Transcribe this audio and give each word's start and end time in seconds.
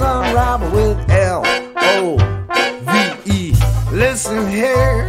unravel 0.00 0.70
with 0.70 1.10
L 1.10 1.42
O 1.76 2.16
V 2.86 2.92
E. 3.32 3.52
Listen 3.92 4.48
here, 4.48 5.08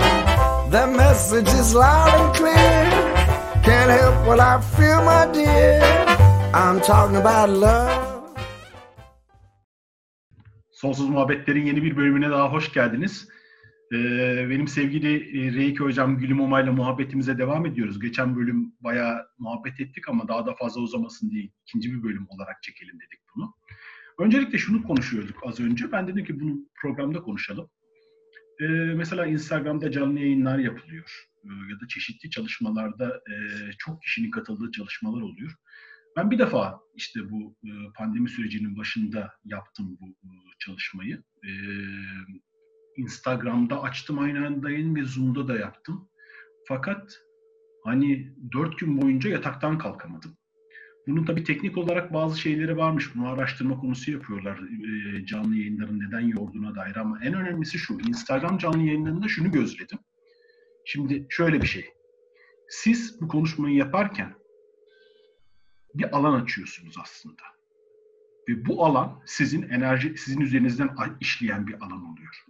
the 0.72 0.88
message 0.88 1.48
is 1.60 1.74
loud 1.76 2.14
and 2.20 2.36
clear. 2.36 2.90
Can't 3.64 3.92
help 3.92 4.28
what 4.28 4.40
I 4.40 4.62
feel, 4.78 5.04
my 5.04 5.26
dear. 5.34 5.82
I'm 6.54 6.82
talking 6.82 7.18
about 7.18 7.50
love. 7.50 8.14
Sonsuz 10.72 11.10
Muhabbetler'in 11.10 11.66
yeni 11.66 11.84
bir 11.84 11.98
bölümüne 11.98 12.30
daha 12.30 12.52
hoş 12.52 12.74
geldiniz. 12.74 13.28
Ee, 13.94 14.50
benim 14.50 14.68
sevgili 14.68 15.16
e, 15.16 15.54
Reiki 15.54 15.80
Hocam 15.80 16.18
Gülüm 16.18 16.42
Oma'yla 16.42 16.72
muhabbetimize 16.72 17.38
devam 17.38 17.66
ediyoruz. 17.66 18.00
Geçen 18.00 18.36
bölüm 18.36 18.74
bayağı 18.80 19.28
muhabbet 19.38 19.80
ettik 19.80 20.10
ama 20.10 20.28
daha 20.28 20.46
da 20.46 20.56
fazla 20.56 20.82
uzamasın 20.82 21.30
diye 21.30 21.44
ikinci 21.68 21.94
bir 21.94 22.04
bölüm 22.04 22.28
olarak 22.30 22.64
çekelim 22.64 22.96
dedik. 22.96 23.23
Öncelikle 24.20 24.58
şunu 24.58 24.84
konuşuyorduk 24.84 25.40
az 25.46 25.60
önce. 25.60 25.92
Ben 25.92 26.08
dedim 26.08 26.26
ki 26.26 26.40
bunu 26.40 26.70
programda 26.82 27.22
konuşalım. 27.22 27.70
Ee, 28.60 28.66
mesela 28.96 29.26
Instagram'da 29.26 29.92
canlı 29.92 30.20
yayınlar 30.20 30.60
yapılıyor. 30.60 31.28
Ee, 31.44 31.48
ya 31.72 31.80
da 31.80 31.88
çeşitli 31.88 32.30
çalışmalarda 32.30 33.08
e, 33.08 33.36
çok 33.78 34.02
kişinin 34.02 34.32
katıldığı 34.32 34.72
çalışmalar 34.72 35.22
oluyor. 35.22 35.52
Ben 36.18 36.32
bir 36.32 36.40
defa 36.40 36.80
işte 36.96 37.32
bu 37.32 37.56
e, 37.66 37.70
pandemi 37.96 38.30
sürecinin 38.30 38.78
başında 38.78 39.34
yaptım 39.46 39.98
bu 40.02 40.08
e, 40.08 40.30
çalışmayı. 40.60 41.24
E, 41.44 41.52
Instagram'da 42.98 43.82
açtım 43.82 44.20
aynı 44.20 44.48
anda 44.48 44.72
yayın 44.72 44.96
ve 44.96 45.04
Zoom'da 45.04 45.48
da 45.48 45.58
yaptım. 45.58 46.10
Fakat 46.68 47.22
hani 47.84 48.34
dört 48.52 48.80
gün 48.80 49.02
boyunca 49.02 49.30
yataktan 49.30 49.78
kalkamadım. 49.78 50.38
Bunun 51.08 51.26
tabii 51.26 51.44
teknik 51.44 51.78
olarak 51.78 52.14
bazı 52.14 52.40
şeyleri 52.40 52.78
varmış. 52.78 53.16
Bunu 53.16 53.30
araştırma 53.30 53.80
konusu 53.80 54.12
yapıyorlar 54.12 54.60
canlı 55.26 55.56
yayınların 55.56 56.00
neden 56.00 56.20
yorduğuna 56.20 56.76
dair 56.76 56.96
ama 56.96 57.20
en 57.24 57.34
önemlisi 57.34 57.78
şu. 57.78 58.00
Instagram 58.00 58.58
canlı 58.58 58.84
yayınlarında 58.84 59.28
şunu 59.28 59.52
gözledim. 59.52 60.00
Şimdi 60.86 61.28
şöyle 61.30 61.62
bir 61.62 61.68
şey. 61.68 61.94
Siz 62.70 63.22
bu 63.22 63.28
konuşmayı 63.28 63.76
yaparken 63.76 64.34
bir 65.96 66.18
alan 66.18 66.42
açıyorsunuz 66.42 66.96
aslında. 67.02 67.44
Ve 68.50 68.66
bu 68.66 68.86
alan 68.86 69.22
sizin 69.26 69.62
enerji, 69.62 70.18
sizin 70.18 70.42
üzerinizden 70.42 70.90
işleyen 71.20 71.68
bir 71.68 71.74
alan 71.74 72.12
oluyor. 72.12 72.46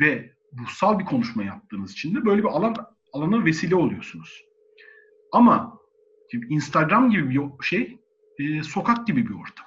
Ve 0.00 0.32
ruhsal 0.58 0.98
bir 0.98 1.04
konuşma 1.04 1.44
yaptığınız 1.44 1.92
için 1.92 2.14
de 2.14 2.24
böyle 2.24 2.42
bir 2.42 2.48
alan 2.48 2.76
alana 3.12 3.44
vesile 3.44 3.76
oluyorsunuz. 3.76 4.44
Ama 5.32 5.78
şimdi 6.34 6.54
Instagram 6.54 7.10
gibi 7.10 7.30
bir 7.30 7.64
şey, 7.64 7.98
e, 8.38 8.62
sokak 8.62 9.06
gibi 9.06 9.28
bir 9.28 9.34
ortam. 9.34 9.66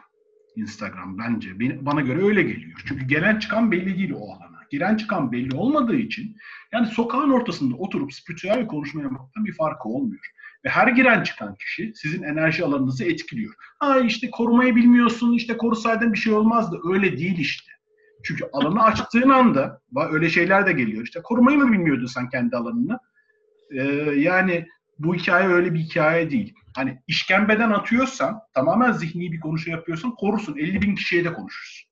Instagram 0.56 1.18
bence. 1.18 1.60
Beni, 1.60 1.86
bana 1.86 2.02
göre 2.02 2.24
öyle 2.24 2.44
geliyor. 2.44 2.82
Çünkü 2.86 3.06
gelen 3.06 3.40
çıkan 3.40 3.72
belli 3.72 3.98
değil 3.98 4.12
o 4.16 4.32
alana. 4.32 4.58
Giren 4.72 4.98
çıkan 4.98 5.32
belli 5.32 5.56
olmadığı 5.56 5.96
için 5.96 6.38
yani 6.74 6.88
sokağın 6.88 7.30
ortasında 7.30 7.76
oturup 7.76 8.14
spiritüel 8.14 8.62
bir 8.62 8.68
konuşma 8.68 9.02
yapmaktan 9.02 9.46
bir 9.46 9.54
farkı 9.54 9.90
olmuyor. 9.90 10.32
Ve 10.66 10.70
her 10.70 10.88
giren 10.88 11.24
çıkan 11.24 11.56
kişi 11.56 11.92
sizin 11.96 12.24
enerji 12.24 12.66
alanınızı 12.66 13.06
etkiliyor. 13.06 13.54
Ha 13.80 14.00
işte 14.00 14.32
korumayı 14.32 14.76
bilmiyorsun, 14.76 15.34
işte 15.34 15.58
korusaydın 15.58 16.14
bir 16.14 16.18
şey 16.18 16.34
olmazdı. 16.34 16.80
Öyle 16.94 17.18
değil 17.18 17.40
işte. 17.40 17.72
Çünkü 18.24 18.46
alanı 18.54 18.84
açtığın 18.84 19.30
anda 19.30 19.82
öyle 20.12 20.30
şeyler 20.30 20.66
de 20.66 20.74
geliyor. 20.74 21.04
İşte 21.04 21.22
korumayı 21.24 21.58
mı 21.58 21.72
bilmiyordun 21.72 22.06
sen 22.06 22.30
kendi 22.30 22.56
alanını? 22.56 23.00
Ee, 23.72 23.84
yani 24.16 24.66
bu 25.00 25.16
hikaye 25.16 25.48
öyle 25.48 25.74
bir 25.74 25.80
hikaye 25.80 26.32
değil. 26.32 26.54
Hani 26.76 27.02
işkembeden 27.08 27.72
atıyorsan, 27.72 28.40
tamamen 28.54 28.92
zihni 28.92 29.32
bir 29.32 29.40
konuşma 29.40 29.74
yapıyorsan 29.74 30.16
korusun. 30.16 30.58
50 30.58 30.82
bin 30.82 30.96
kişiye 30.96 31.26
de 31.26 31.34
konuşursun. 31.34 31.92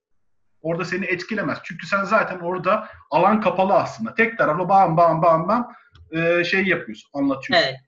Orada 0.62 0.86
seni 0.86 1.06
etkilemez. 1.06 1.58
Çünkü 1.64 1.88
sen 1.88 2.04
zaten 2.04 2.40
orada 2.40 2.88
alan 3.12 3.42
kapalı 3.42 3.74
aslında. 3.74 4.16
Tek 4.16 4.38
taraflı 4.38 4.70
bam 4.70 4.98
bam 4.98 5.22
bam 5.22 5.48
bam 5.48 5.72
e, 6.12 6.44
şey 6.44 6.66
yapıyorsun, 6.66 7.10
anlatıyorsun. 7.14 7.68
Evet. 7.68 7.80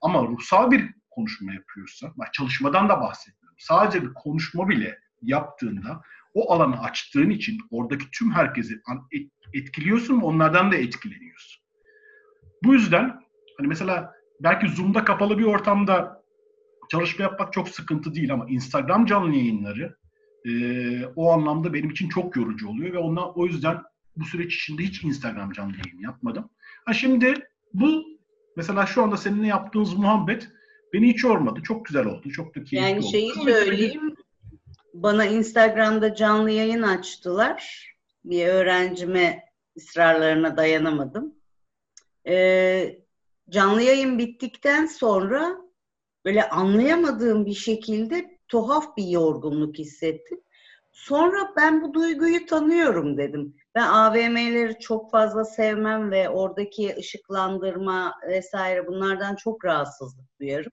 Ama 0.00 0.22
ruhsal 0.22 0.70
bir 0.70 0.94
konuşma 1.10 1.52
yapıyorsa, 1.52 2.12
bak 2.16 2.32
çalışmadan 2.32 2.88
da 2.88 3.00
bahsetmiyorum. 3.00 3.56
Sadece 3.58 4.02
bir 4.02 4.14
konuşma 4.14 4.68
bile 4.68 4.98
yaptığında 5.22 6.02
o 6.34 6.52
alanı 6.52 6.82
açtığın 6.82 7.30
için 7.30 7.58
oradaki 7.70 8.04
tüm 8.12 8.32
herkesi 8.32 8.80
etkiliyorsun 9.54 10.20
ve 10.20 10.24
onlardan 10.24 10.72
da 10.72 10.76
etkileniyorsun. 10.76 11.62
Bu 12.64 12.74
yüzden 12.74 13.20
hani 13.58 13.68
mesela 13.68 14.14
belki 14.42 14.68
Zoom'da 14.68 15.04
kapalı 15.04 15.38
bir 15.38 15.44
ortamda 15.44 16.22
çalışma 16.90 17.24
yapmak 17.24 17.52
çok 17.52 17.68
sıkıntı 17.68 18.14
değil 18.14 18.32
ama 18.32 18.46
Instagram 18.48 19.06
canlı 19.06 19.34
yayınları 19.34 19.96
e, 20.44 20.52
o 21.16 21.32
anlamda 21.32 21.74
benim 21.74 21.90
için 21.90 22.08
çok 22.08 22.36
yorucu 22.36 22.68
oluyor 22.68 22.92
ve 22.92 22.98
ondan 22.98 23.38
o 23.38 23.46
yüzden 23.46 23.82
bu 24.16 24.24
süreç 24.24 24.54
içinde 24.54 24.82
hiç 24.82 25.04
Instagram 25.04 25.52
canlı 25.52 25.72
yayın 25.72 26.00
yapmadım. 26.00 26.50
Ha 26.84 26.92
şimdi 26.92 27.34
bu 27.74 28.12
Mesela 28.56 28.86
şu 28.86 29.02
anda 29.02 29.16
seninle 29.16 29.46
yaptığımız 29.46 29.94
muhabbet 29.94 30.48
beni 30.92 31.08
hiç 31.08 31.24
yormadı. 31.24 31.62
Çok 31.62 31.84
güzel 31.86 32.06
oldu. 32.06 32.30
Çok 32.30 32.56
da 32.56 32.64
keyifli 32.64 32.76
yani 32.76 32.98
oldu. 32.98 33.04
Yani 33.04 33.10
şeyi 33.10 33.32
söyleyeyim. 33.34 34.14
Bana 34.94 35.24
Instagram'da 35.24 36.14
canlı 36.14 36.50
yayın 36.50 36.82
açtılar. 36.82 37.88
Bir 38.24 38.46
öğrencime 38.46 39.44
ısrarlarına 39.76 40.56
dayanamadım. 40.56 41.34
Ee, 42.26 42.98
canlı 43.52 43.82
yayın 43.82 44.18
bittikten 44.18 44.86
sonra 44.86 45.56
böyle 46.24 46.48
anlayamadığım 46.48 47.46
bir 47.46 47.54
şekilde 47.54 48.38
tuhaf 48.48 48.96
bir 48.96 49.04
yorgunluk 49.04 49.78
hissettim. 49.78 50.40
Sonra 50.92 51.52
ben 51.56 51.82
bu 51.82 51.94
duyguyu 51.94 52.46
tanıyorum 52.46 53.18
dedim. 53.18 53.56
Ben 53.74 53.86
AVM'leri 53.86 54.78
çok 54.78 55.10
fazla 55.10 55.44
sevmem 55.44 56.10
ve 56.10 56.28
oradaki 56.28 56.96
ışıklandırma 56.98 58.14
vesaire 58.28 58.86
bunlardan 58.86 59.36
çok 59.36 59.64
rahatsızlık 59.64 60.40
duyarım. 60.40 60.72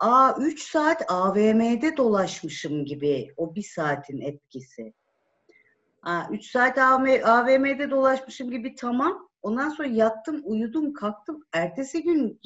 Aa 0.00 0.34
3 0.40 0.62
saat 0.62 1.12
AVM'de 1.12 1.96
dolaşmışım 1.96 2.84
gibi 2.84 3.28
o 3.36 3.54
bir 3.54 3.62
saatin 3.62 4.20
etkisi. 4.20 4.92
Aa 6.02 6.22
3 6.30 6.50
saat 6.50 6.78
AVM'de 6.78 7.90
dolaşmışım 7.90 8.50
gibi 8.50 8.74
tamam. 8.74 9.25
Ondan 9.46 9.68
sonra 9.68 9.88
yattım, 9.88 10.40
uyudum, 10.44 10.92
kalktım. 10.92 11.44
Ertesi 11.52 12.02
gün 12.02 12.40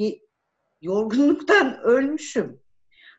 yorgunluktan 0.81 1.81
ölmüşüm. 1.81 2.61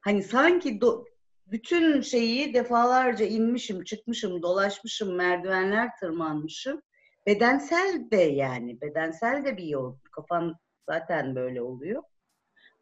Hani 0.04 0.24
sanki 0.24 0.70
do- 0.80 1.06
bütün 1.48 2.02
şeyi 2.02 2.54
defalarca 2.54 3.26
inmişim, 3.26 3.84
çıkmışım, 3.84 4.42
dolaşmışım, 4.42 5.16
merdivenler 5.16 5.90
tırmanmışım. 6.00 6.82
Bedensel 7.26 8.12
de 8.12 8.22
yani, 8.22 8.82
bedensel 8.82 9.46
de 9.46 9.58
bir 9.58 9.66
yol. 9.66 9.98
Kafam 10.12 10.56
zaten 10.90 11.36
böyle 11.36 11.62
oluyor. 11.62 12.04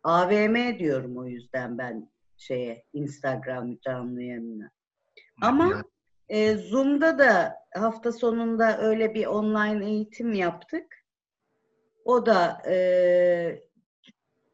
AVM 0.03 0.79
diyorum 0.79 1.17
o 1.17 1.25
yüzden 1.25 1.77
ben 1.77 2.11
şeye 2.37 2.83
Instagram 2.93 3.79
canlı 3.79 4.21
yayınına. 4.21 4.71
Ama 5.41 5.83
e, 6.29 6.55
Zoom'da 6.55 7.19
da 7.19 7.55
hafta 7.75 8.11
sonunda 8.11 8.81
öyle 8.81 9.13
bir 9.15 9.25
online 9.25 9.85
eğitim 9.85 10.33
yaptık. 10.33 11.05
O 12.05 12.25
da 12.25 12.61
e, 12.67 13.63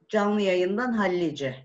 canlı 0.10 0.42
yayından 0.42 0.92
hallice. 0.92 1.56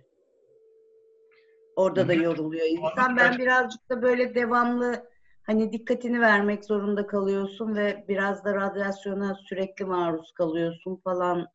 Orada 1.77 2.09
da 2.09 2.15
yoruluyor 2.15 2.67
insan. 2.67 3.17
Ben 3.17 3.39
birazcık 3.39 3.91
da 3.91 4.03
böyle 4.03 4.35
devamlı 4.35 5.11
hani 5.43 5.73
dikkatini 5.73 6.21
vermek 6.21 6.65
zorunda 6.65 7.07
kalıyorsun 7.07 7.77
ve 7.77 8.05
biraz 8.09 8.45
da 8.45 8.55
radyasyona 8.55 9.35
sürekli 9.35 9.85
maruz 9.85 10.33
kalıyorsun 10.33 11.01
falan 11.05 11.49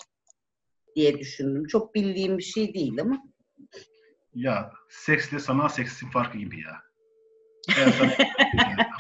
diye 0.96 1.20
düşündüm. 1.20 1.68
Çok 1.68 1.96
bildiğim 1.96 2.38
bir 2.38 2.44
şey 2.44 2.74
değil 2.74 3.02
ama. 3.02 3.24
Ya 4.34 4.72
seksle 4.90 5.40
sanal 5.40 5.68
seksin 5.68 6.10
farkı 6.10 6.38
gibi 6.38 6.60
ya. 6.60 6.82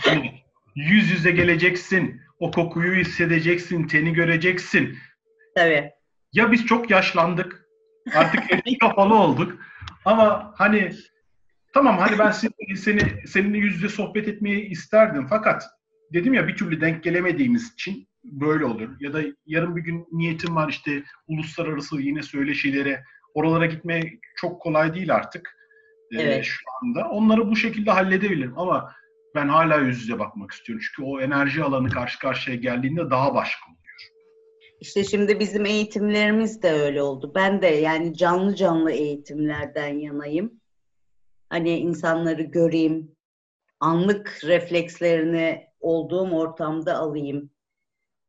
Hani 0.04 0.32
yüz 0.76 1.12
yüze 1.12 1.32
geleceksin, 1.32 2.22
o 2.40 2.52
kokuyu 2.52 2.96
hissedeceksin, 2.96 3.88
teni 3.88 4.14
göreceksin. 4.14 4.98
Tabii. 5.56 5.92
Ya 6.34 6.52
biz 6.52 6.66
çok 6.66 6.90
yaşlandık, 6.90 7.66
artık 8.16 8.44
eski 8.54 8.78
kapalı 8.78 9.16
olduk. 9.16 9.58
Ama 10.06 10.54
hani 10.56 10.92
tamam 11.74 11.98
hani 11.98 12.20
ben 12.20 12.32
seni, 12.32 12.78
seni 12.78 13.28
seninle 13.28 13.58
yüz 13.58 13.76
yüze 13.76 13.90
sohbet 13.90 14.28
etmeyi 14.28 14.70
isterdim 14.70 15.28
fakat 15.30 15.64
dedim 16.14 16.34
ya 16.34 16.48
bir 16.48 16.56
türlü 16.56 16.82
denk 16.82 17.04
gelemediğimiz 17.04 17.74
için 17.74 18.08
böyle 18.24 18.66
olur. 18.66 18.90
Ya 19.00 19.14
da 19.14 19.22
yarın 19.46 19.76
bir 19.76 19.82
gün 19.82 20.08
niyetim 20.12 20.56
var 20.56 20.70
işte 20.70 21.04
uluslararası 21.28 22.02
yine 22.02 22.24
söyleşilere 22.24 23.04
oralara 23.34 23.66
gitmeye 23.66 24.20
çok 24.36 24.62
kolay 24.62 24.94
değil 24.94 25.16
artık 25.16 25.56
Evet. 26.22 26.46
şu 26.46 26.66
anda. 26.82 27.10
Onları 27.10 27.52
bu 27.52 27.56
şekilde 27.56 27.92
halledebilirim 27.92 28.60
ama 28.60 28.92
ben 29.36 29.48
hala 29.48 29.76
yüz 29.76 30.02
yüze 30.02 30.20
bakmak 30.20 30.52
istiyorum. 30.52 30.86
Çünkü 30.88 31.10
o 31.10 31.22
enerji 31.22 31.64
alanı 31.64 31.90
karşı 31.90 32.20
karşıya 32.20 32.56
geldiğinde 32.56 33.10
daha 33.10 33.36
başka 33.36 33.66
oluyor. 33.66 33.86
İşte 34.80 35.04
şimdi 35.04 35.40
bizim 35.40 35.66
eğitimlerimiz 35.66 36.64
de 36.64 36.72
öyle 36.72 37.02
oldu. 37.02 37.32
Ben 37.36 37.62
de 37.62 37.68
yani 37.68 38.18
canlı 38.18 38.56
canlı 38.56 38.92
eğitimlerden 38.92 40.00
yanayım. 40.00 40.62
Hani 41.50 41.80
insanları 41.80 42.44
göreyim, 42.44 43.16
anlık 43.80 44.40
reflekslerini 44.44 45.68
olduğum 45.80 46.32
ortamda 46.32 46.96
alayım. 46.98 47.50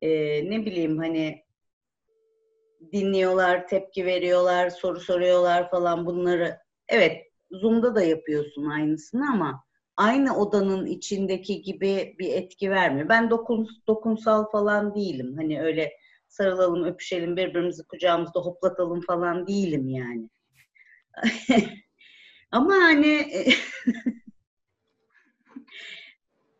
Ee, 0.02 0.50
ne 0.50 0.66
bileyim 0.66 0.98
hani 0.98 1.44
dinliyorlar, 2.92 3.68
tepki 3.68 4.06
veriyorlar, 4.06 4.70
soru 4.70 5.00
soruyorlar 5.00 5.70
falan 5.70 6.06
bunları. 6.06 6.58
Evet, 6.88 7.26
Zoom'da 7.50 7.94
da 7.94 8.02
yapıyorsun 8.02 8.64
aynısını 8.64 9.30
ama 9.32 9.64
aynı 9.96 10.38
odanın 10.38 10.86
içindeki 10.86 11.62
gibi 11.62 12.16
bir 12.18 12.32
etki 12.32 12.70
vermiyor. 12.70 13.08
Ben 13.08 13.30
dokun, 13.30 13.68
dokunsal 13.86 14.50
falan 14.50 14.94
değilim. 14.94 15.36
Hani 15.36 15.62
öyle 15.62 15.92
sarılalım, 16.28 16.84
öpüşelim, 16.84 17.36
birbirimizi 17.36 17.84
kucağımızda 17.86 18.40
hoplatalım 18.40 19.00
falan 19.00 19.46
değilim 19.46 19.88
yani. 19.88 20.30
Ama 22.50 22.74
hani 22.74 23.26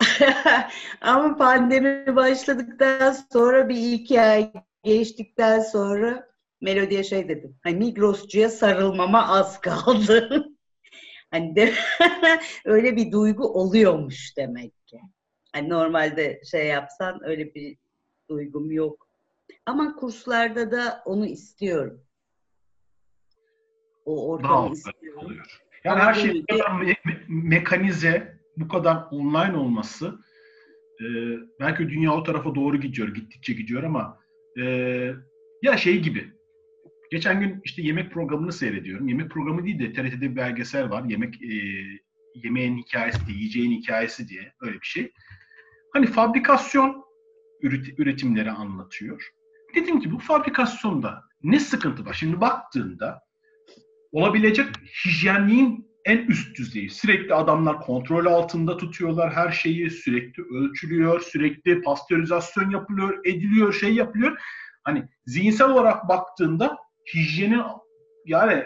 ama 1.01 1.37
pandemi 1.37 2.17
başladıktan 2.17 3.17
sonra 3.33 3.69
bir 3.69 3.93
iki 3.93 4.21
ay 4.21 4.53
geçtikten 4.85 5.61
sonra 5.61 6.29
Melodi'ye 6.61 7.05
şey 7.05 7.29
dedim. 7.29 7.57
Hani 7.63 7.77
Migrosçuya 7.77 8.51
sarılmama 8.51 9.29
az 9.29 9.61
kaldı. 9.61 10.47
hani 11.31 11.57
de, 11.57 11.75
öyle 12.65 12.97
bir 12.97 13.13
duygu 13.13 13.45
oluyormuş 13.45 14.37
demek 14.37 14.87
ki. 14.87 15.01
Hani 15.53 15.69
normalde 15.69 16.41
şey 16.51 16.67
yapsan 16.67 17.21
öyle 17.25 17.55
bir 17.55 17.77
duygum 18.31 18.71
yok. 18.71 19.09
Ama 19.67 19.97
kurslarda 19.97 20.71
da 20.71 21.03
onu 21.05 21.27
istiyorum. 21.27 22.01
O 24.05 24.31
ortamı 24.31 24.73
istiyorum. 24.73 25.25
oluyor. 25.25 25.61
Yani 25.85 26.01
Ama 26.01 26.05
her 26.05 26.15
şey 26.15 26.43
bu 26.43 26.47
kadar 26.47 26.71
me- 26.71 27.25
mekanize, 27.29 28.39
bu 28.57 28.69
kadar 28.69 29.07
online 29.11 29.57
olması 29.57 30.19
e, 31.01 31.05
belki 31.61 31.89
dünya 31.89 32.15
o 32.15 32.23
tarafa 32.23 32.55
doğru 32.55 32.81
gidiyor, 32.81 33.09
gittikçe 33.15 33.53
gidiyor 33.53 33.83
ama 33.83 34.19
e, 34.59 34.63
ya 35.63 35.77
şey 35.77 36.01
gibi. 36.01 36.36
Geçen 37.11 37.41
gün 37.41 37.61
işte 37.65 37.83
yemek 37.83 38.13
programını 38.13 38.53
seyrediyorum. 38.53 39.09
Yemek 39.09 39.31
programı 39.31 39.65
değil 39.65 39.79
de 39.79 39.93
TRT'de 39.93 40.31
bir 40.31 40.37
belgesel 40.37 40.91
var. 40.91 41.05
Yemek 41.05 41.43
e, 41.43 41.55
yemeğin 42.35 42.79
hikayesi 42.79 43.27
diye, 43.27 43.39
yiyeceğin 43.39 43.71
hikayesi 43.71 44.29
diye 44.29 44.53
öyle 44.61 44.81
bir 44.81 44.87
şey. 44.87 45.13
Hani 45.93 46.07
fabrikasyon 46.07 47.05
üret- 47.63 48.03
üretimleri 48.03 48.51
anlatıyor. 48.51 49.31
Dedim 49.75 50.01
ki 50.01 50.13
bu 50.13 50.19
fabrikasyonda 50.19 51.23
ne 51.43 51.61
sıkıntı 51.61 52.07
var? 52.07 52.15
Şimdi 52.15 52.41
baktığında 52.41 53.23
olabilecek 54.13 54.67
hijyenliğin 55.07 55.87
en 56.05 56.19
üst 56.19 56.59
düzeyi. 56.59 56.91
Sürekli 56.91 57.35
adamlar 57.35 57.81
kontrol 57.81 58.27
altında 58.27 58.77
tutuyorlar 58.77 59.33
her 59.33 59.53
şeyi, 59.53 59.91
sürekli 59.91 60.43
ölçülüyor, 60.43 61.21
sürekli 61.21 61.83
pastörizasyon 61.83 62.71
yapılıyor, 62.71 63.19
ediliyor, 63.25 63.73
şey 63.73 63.95
yapılıyor. 63.95 64.39
Hani 64.85 65.09
zihinsel 65.27 65.69
olarak 65.69 66.09
baktığında 66.09 66.77
hijyenin 67.15 67.63
yani 68.27 68.65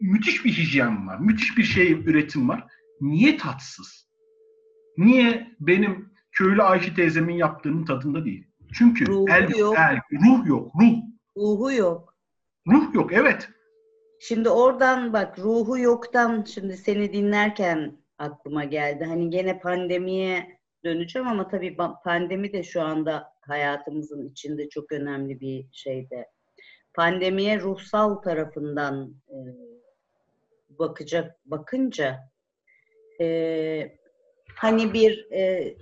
müthiş 0.00 0.44
bir 0.44 0.52
hijyen 0.52 1.06
var, 1.06 1.18
müthiş 1.18 1.58
bir 1.58 1.62
şey 1.62 1.92
üretim 1.92 2.48
var. 2.48 2.66
Niye 3.00 3.36
tatsız? 3.36 4.08
Niye 4.98 5.56
benim 5.60 6.12
köylü 6.32 6.62
Ayşe 6.62 6.94
teyzemin 6.94 7.34
yaptığının 7.34 7.84
tadında 7.84 8.24
değil? 8.24 8.46
Çünkü 8.74 9.06
Ruhu 9.06 9.30
el 9.30 9.58
yok, 9.58 9.76
el, 9.78 9.96
ruh 10.12 10.46
yok, 10.46 10.72
ruh. 10.80 10.96
Ruhu 11.36 11.72
yok. 11.72 12.14
Ruh 12.68 12.94
yok, 12.94 13.12
evet. 13.12 13.48
Şimdi 14.20 14.48
oradan 14.48 15.12
bak 15.12 15.38
ruhu 15.38 15.78
yoktan 15.78 16.44
şimdi 16.44 16.76
seni 16.76 17.12
dinlerken 17.12 17.98
aklıma 18.18 18.64
geldi. 18.64 19.04
Hani 19.04 19.30
gene 19.30 19.58
pandemiye 19.58 20.58
döneceğim 20.84 21.28
ama 21.28 21.48
tabii 21.48 21.76
pandemi 22.04 22.52
de 22.52 22.62
şu 22.62 22.82
anda 22.82 23.32
hayatımızın 23.40 24.28
içinde 24.28 24.68
çok 24.68 24.92
önemli 24.92 25.40
bir 25.40 25.66
şeyde. 25.72 26.26
Pandemiye 26.94 27.60
ruhsal 27.60 28.14
tarafından 28.14 29.14
e, 29.28 29.36
bakacak 30.78 31.40
bakınca 31.44 32.30
e, 33.20 33.96
hani 34.54 34.92
bir 34.92 35.32
e, 35.32 35.74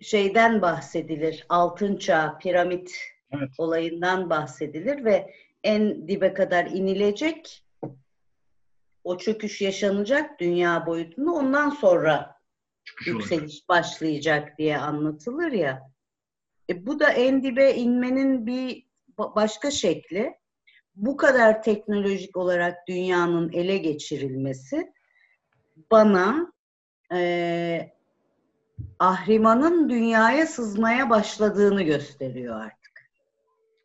şeyden 0.00 0.62
bahsedilir. 0.62 1.46
Altın 1.48 1.96
çağ, 1.96 2.38
piramit 2.38 2.92
Evet. 3.32 3.48
olayından 3.58 4.30
bahsedilir 4.30 5.04
ve 5.04 5.34
en 5.62 6.08
dibe 6.08 6.34
kadar 6.34 6.66
inilecek. 6.66 7.64
O 9.04 9.18
çöküş 9.18 9.60
yaşanacak 9.60 10.40
dünya 10.40 10.86
boyutunda. 10.86 11.30
Ondan 11.32 11.70
sonra 11.70 12.36
Çıkış 12.84 13.08
olacak. 13.08 13.30
yükseliş 13.30 13.68
başlayacak 13.68 14.58
diye 14.58 14.78
anlatılır 14.78 15.52
ya. 15.52 15.90
E, 16.70 16.86
bu 16.86 17.00
da 17.00 17.10
en 17.10 17.42
dibe 17.42 17.74
inmenin 17.74 18.46
bir 18.46 18.86
başka 19.18 19.70
şekli. 19.70 20.34
Bu 20.96 21.16
kadar 21.16 21.62
teknolojik 21.62 22.36
olarak 22.36 22.88
dünyanın 22.88 23.52
ele 23.52 23.76
geçirilmesi 23.76 24.92
bana 25.90 26.52
e, 27.12 27.92
Ahriman'ın 28.98 29.90
dünyaya 29.90 30.46
sızmaya 30.46 31.10
başladığını 31.10 31.82
gösteriyor 31.82 32.60
artık. 32.60 33.10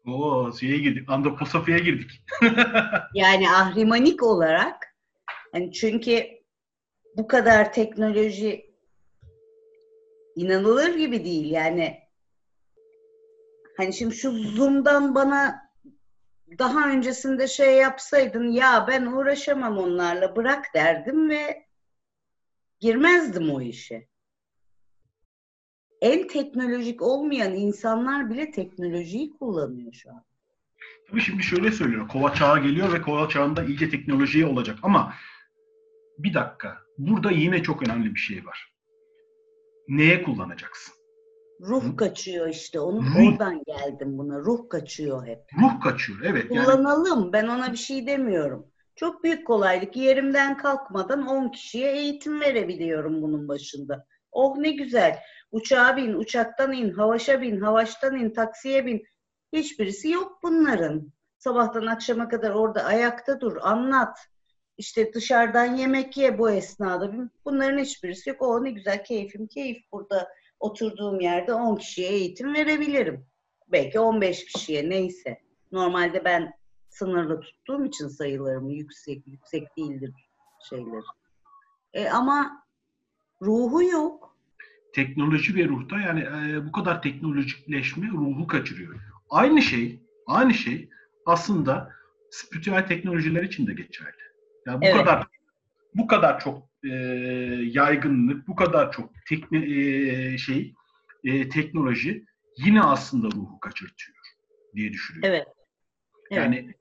Oo, 0.08 0.52
şeye 0.60 0.78
girdik. 0.78 1.10
Antroposofya 1.10 1.78
girdik. 1.78 2.12
Yani 3.14 3.50
ahrimanik 3.50 4.24
olarak 4.24 4.96
hani 5.52 5.72
çünkü 5.72 6.26
bu 7.18 7.28
kadar 7.28 7.74
teknoloji 7.74 8.74
inanılır 10.36 10.98
gibi 10.98 11.26
değil 11.26 11.52
yani 11.52 12.09
hani 13.80 13.94
şimdi 13.94 14.16
şu 14.16 14.32
Zoom'dan 14.32 15.16
bana 15.16 15.70
daha 16.58 16.90
öncesinde 16.90 17.48
şey 17.48 17.78
yapsaydın 17.78 18.48
ya 18.52 18.86
ben 18.88 19.06
uğraşamam 19.06 19.78
onlarla 19.78 20.36
bırak 20.36 20.66
derdim 20.76 21.30
ve 21.30 21.66
girmezdim 22.80 23.50
o 23.50 23.62
işe. 23.62 24.08
En 26.02 26.28
teknolojik 26.28 27.02
olmayan 27.02 27.56
insanlar 27.56 28.30
bile 28.30 28.52
teknolojiyi 28.52 29.38
kullanıyor 29.38 29.94
şu 29.94 30.10
an. 30.10 30.26
Tabii 31.10 31.22
şimdi 31.22 31.44
şöyle 31.44 31.72
söylüyor. 31.72 32.08
Kova 32.08 32.34
çağı 32.34 32.64
geliyor 32.64 32.94
ve 32.94 33.02
kova 33.02 33.30
çağında 33.30 33.64
iyice 33.64 33.90
teknolojiye 33.90 34.46
olacak. 34.46 34.80
Ama 34.84 35.14
bir 36.18 36.34
dakika. 36.34 36.78
Burada 36.98 37.32
yine 37.32 37.64
çok 37.64 37.88
önemli 37.88 38.16
bir 38.16 38.20
şey 38.20 38.46
var. 38.46 38.74
Neye 39.88 40.24
kullanacaksın? 40.24 40.99
Ruh 41.60 41.98
kaçıyor 41.98 42.48
işte. 42.48 42.80
Onu 42.80 43.02
Ruh. 43.02 43.28
oradan 43.28 43.64
geldim 43.68 44.18
buna. 44.18 44.40
Ruh 44.40 44.70
kaçıyor 44.70 45.28
hep. 45.28 45.40
Ruh 45.62 45.82
kaçıyor. 45.82 46.20
Evet. 46.24 46.46
Yani 46.52 46.66
Kullanalım. 46.66 47.34
Ben 47.34 47.48
ona 47.48 47.72
bir 47.72 47.78
şey 47.78 48.08
demiyorum. 48.08 48.68
Çok 48.96 49.24
büyük 49.24 49.48
kolaylık. 49.48 49.96
Yerimden 49.96 50.58
kalkmadan 50.58 51.28
10 51.28 51.50
kişiye 51.50 51.92
eğitim 51.92 52.42
verebiliyorum 52.42 53.22
bunun 53.22 53.48
başında. 53.48 54.06
Oh 54.32 54.58
ne 54.58 54.72
güzel. 54.72 55.20
Uçağa 55.52 55.98
bin, 55.98 56.14
uçaktan 56.14 56.74
in, 56.74 56.92
havaşa 56.92 57.42
bin, 57.42 57.62
havaştan 57.62 58.16
in, 58.16 58.30
taksiye 58.30 58.86
bin. 58.86 59.04
Hiçbirisi 59.54 60.10
yok 60.10 60.40
bunların. 60.44 61.14
Sabahtan 61.38 61.86
akşama 61.86 62.30
kadar 62.30 62.52
orada 62.52 62.84
ayakta 62.84 63.42
dur, 63.42 63.58
anlat. 63.62 64.18
İşte 64.78 65.14
dışarıdan 65.14 65.76
yemek 65.76 66.18
ye 66.18 66.38
bu 66.38 66.52
esnada. 66.52 67.12
Bunların 67.46 67.78
hiçbirisi 67.78 68.30
yok. 68.30 68.42
Oh 68.42 68.62
ne 68.62 68.72
güzel 68.72 69.04
keyfim, 69.04 69.48
keyif 69.48 69.78
burada 69.92 70.28
oturduğum 70.60 71.20
yerde 71.20 71.54
10 71.54 71.76
kişiye 71.76 72.10
eğitim 72.10 72.54
verebilirim. 72.54 73.26
Belki 73.68 74.00
15 74.00 74.46
kişiye 74.46 74.90
neyse. 74.90 75.42
Normalde 75.72 76.26
ben 76.26 76.54
sınırlı 76.90 77.42
tuttuğum 77.42 77.86
için 77.86 78.08
sayılarımı 78.08 78.74
yüksek 78.74 79.28
yüksek 79.28 79.78
değildir 79.78 80.14
şeyler. 80.70 81.04
E, 81.94 82.10
ama 82.10 82.66
ruhu 83.42 83.84
yok. 83.84 84.36
teknoloji 84.94 85.56
ve 85.56 85.68
ruhta 85.68 86.00
yani 86.00 86.20
e, 86.22 86.66
bu 86.68 86.72
kadar 86.72 87.02
teknolojikleşme 87.02 88.08
ruhu 88.08 88.48
kaçırıyor. 88.48 88.96
Aynı 89.30 89.62
şey, 89.62 90.00
aynı 90.28 90.54
şey 90.54 90.90
aslında 91.26 91.92
spiritüel 92.32 92.88
teknolojiler 92.88 93.44
için 93.44 93.68
de 93.68 93.74
geçerli. 93.74 94.18
Yani 94.66 94.82
bu 94.82 94.86
Evet. 94.86 94.98
kadar 94.98 95.28
bu 95.96 96.08
kadar 96.08 96.40
çok 96.40 96.69
e, 96.84 96.90
yaygınlık, 97.64 98.48
bu 98.48 98.56
kadar 98.56 98.92
çok 98.92 99.10
tekne, 99.30 99.58
e, 99.58 100.38
şey 100.38 100.74
e, 101.24 101.50
teknoloji 101.50 102.26
yine 102.58 102.82
aslında 102.82 103.28
ruhu 103.28 103.60
kaçırtıyor 103.60 104.18
diye 104.76 104.94
düşünüyorum. 104.94 105.30
Evet. 105.30 105.48
evet. 106.32 106.44
Yani 106.44 106.74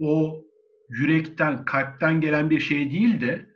o 0.00 0.44
yürekten, 0.88 1.64
kalpten 1.64 2.20
gelen 2.20 2.50
bir 2.50 2.60
şey 2.60 2.90
değil 2.90 3.20
de 3.20 3.46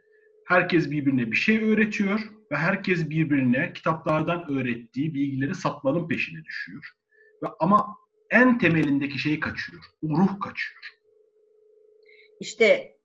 herkes 0.47 0.91
birbirine 0.91 1.31
bir 1.31 1.37
şey 1.37 1.73
öğretiyor 1.73 2.21
ve 2.53 2.57
herkes 2.57 3.11
birbirine 3.11 3.73
kitaplardan 3.73 4.51
öğrettiği 4.51 5.15
bilgileri 5.15 5.55
satmanın 5.55 6.09
peşine 6.09 6.45
düşüyor. 6.45 6.93
Ve 7.43 7.47
ama 7.61 7.97
en 8.31 8.59
temelindeki 8.59 9.19
şey 9.19 9.41
kaçıyor. 9.41 9.85
O 10.03 10.09
ruh 10.09 10.41
kaçıyor. 10.41 10.81
İşte 12.41 12.96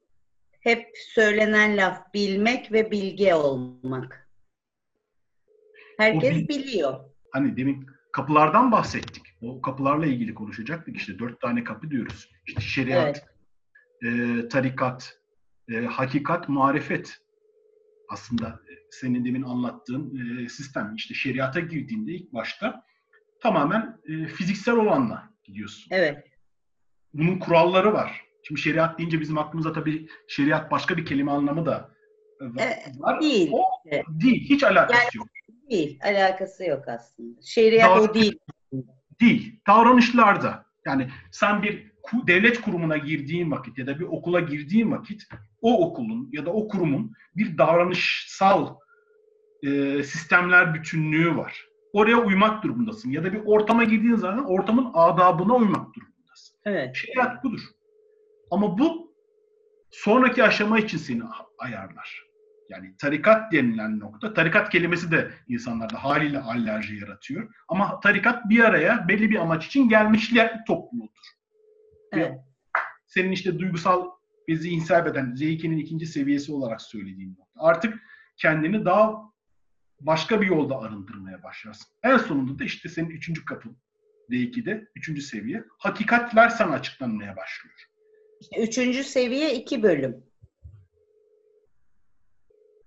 hep 0.62 0.90
söylenen 1.14 1.78
laf 1.78 2.14
bilmek 2.14 2.72
ve 2.72 2.92
bilge 2.92 3.36
olmak. 3.36 4.30
Herkes 5.98 6.36
bil- 6.36 6.48
biliyor. 6.48 7.00
Hani 7.32 7.58
demin 7.58 7.86
kapılardan 8.12 8.72
bahsettik. 8.72 9.24
O 9.42 9.62
kapılarla 9.62 10.06
ilgili 10.06 10.34
konuşacaktık. 10.34 10.98
İşte 10.98 11.20
dört 11.20 11.42
tane 11.42 11.64
kapı 11.64 11.90
diyoruz. 11.92 12.30
İşte 12.48 12.62
şeriat, 12.62 13.28
e, 14.06 14.08
tarikat, 14.48 15.20
e, 15.72 15.76
hakikat, 15.76 16.50
marifet. 16.50 17.18
Aslında 18.10 18.48
e, 18.48 18.72
senin 18.92 19.26
demin 19.26 19.42
anlattığın 19.44 20.18
e, 20.46 20.50
sistem. 20.50 20.96
İşte 20.96 21.14
şeriata 21.14 21.60
girdiğinde 21.60 22.12
ilk 22.12 22.34
başta 22.34 22.84
tamamen 23.40 24.00
e, 24.06 24.28
fiziksel 24.28 24.76
olanla 24.76 25.30
gidiyorsun. 25.44 25.88
Evet. 25.92 26.28
Bunun 27.14 27.40
kuralları 27.40 27.94
var. 27.94 28.31
Şimdi 28.44 28.62
şeriat 28.62 29.00
deyince 29.00 29.20
bizim 29.20 29.38
aklımıza 29.38 29.74
tabii 29.74 30.08
şeriat 30.28 30.72
başka 30.72 30.98
bir 30.98 31.06
kelime 31.06 31.32
anlamı 31.32 31.66
da 31.66 31.92
e, 32.42 32.44
va- 32.44 33.00
var. 33.00 33.22
değil. 33.22 33.50
O 33.54 33.64
değil. 34.10 34.50
Hiç 34.50 34.64
alakası 34.64 34.94
Yani- 35.04 35.10
yok. 35.16 35.28
Değil. 35.72 36.00
Alakası 36.04 36.66
yok 36.66 36.88
aslında. 36.88 37.42
Şeriat 37.42 37.98
Doğru. 37.98 38.10
o 38.10 38.14
değil. 38.14 38.40
Değil. 39.22 39.60
Davranışlarda. 39.68 40.66
Yani 40.86 41.10
sen 41.32 41.64
bir 41.64 41.92
devlet 42.28 42.62
kurumuna 42.62 42.98
girdiğin 42.98 43.52
vakit 43.52 43.78
ya 43.78 43.88
da 43.88 44.00
bir 44.00 44.04
okula 44.06 44.40
girdiğin 44.40 44.92
vakit 44.92 45.24
o 45.62 45.88
okulun 45.88 46.30
ya 46.32 46.46
da 46.46 46.54
o 46.54 46.68
kurumun 46.68 47.14
bir 47.36 47.58
davranışsal 47.58 48.76
e, 49.64 50.04
sistemler 50.04 50.74
bütünlüğü 50.74 51.36
var. 51.38 51.66
Oraya 51.94 52.18
uymak 52.18 52.64
durumundasın. 52.64 53.12
Ya 53.12 53.24
da 53.24 53.34
bir 53.34 53.42
ortama 53.46 53.84
girdiğin 53.84 54.16
zaman 54.16 54.46
ortamın 54.46 54.92
adabına 54.94 55.56
uymak 55.56 55.96
durumundasın. 55.96 56.58
Evet. 56.66 56.96
Şeriat 56.96 57.44
budur. 57.44 57.62
Ama 58.52 58.78
bu 58.78 59.16
sonraki 59.92 60.44
aşama 60.44 60.80
için 60.80 60.98
seni 60.98 61.24
ayarlar. 61.58 62.32
Yani 62.70 62.96
tarikat 62.98 63.52
denilen 63.52 64.00
nokta, 64.00 64.34
tarikat 64.34 64.70
kelimesi 64.70 65.12
de 65.12 65.32
insanlarda 65.48 66.04
haliyle 66.04 66.40
alerji 66.40 66.96
yaratıyor. 66.96 67.54
Ama 67.68 68.00
tarikat 68.00 68.50
bir 68.50 68.60
araya 68.64 69.08
belli 69.08 69.30
bir 69.30 69.40
amaç 69.40 69.66
için 69.66 69.90
gelmişler 69.90 70.66
topluluğudur. 70.68 71.26
Evet. 72.12 72.40
Senin 73.08 73.32
işte 73.32 73.60
duygusal 73.60 74.10
ve 74.50 74.56
zihinsel 74.56 75.06
beden, 75.06 75.26
Z2'nin 75.26 75.78
ikinci 75.78 76.06
seviyesi 76.06 76.52
olarak 76.52 76.82
söylediğin 76.82 77.38
nokta. 77.40 77.62
Artık 77.62 78.00
kendini 78.38 78.86
daha 78.86 79.32
başka 80.00 80.42
bir 80.42 80.48
yolda 80.48 80.80
arındırmaya 80.80 81.44
başlarsın. 81.44 81.88
En 82.04 82.18
sonunda 82.18 82.60
da 82.60 82.64
işte 82.64 82.90
senin 82.90 83.10
üçüncü 83.10 83.46
kapın 83.46 83.78
D2'de, 84.30 84.88
üçüncü 84.96 85.22
seviye. 85.22 85.64
Hakikatler 85.80 86.50
sana 86.50 86.72
açıklanmaya 86.72 87.36
başlıyor. 87.36 87.91
İşte 88.42 88.62
üçüncü 88.62 89.04
seviye 89.04 89.56
iki 89.56 89.84
bölüm. 89.84 90.24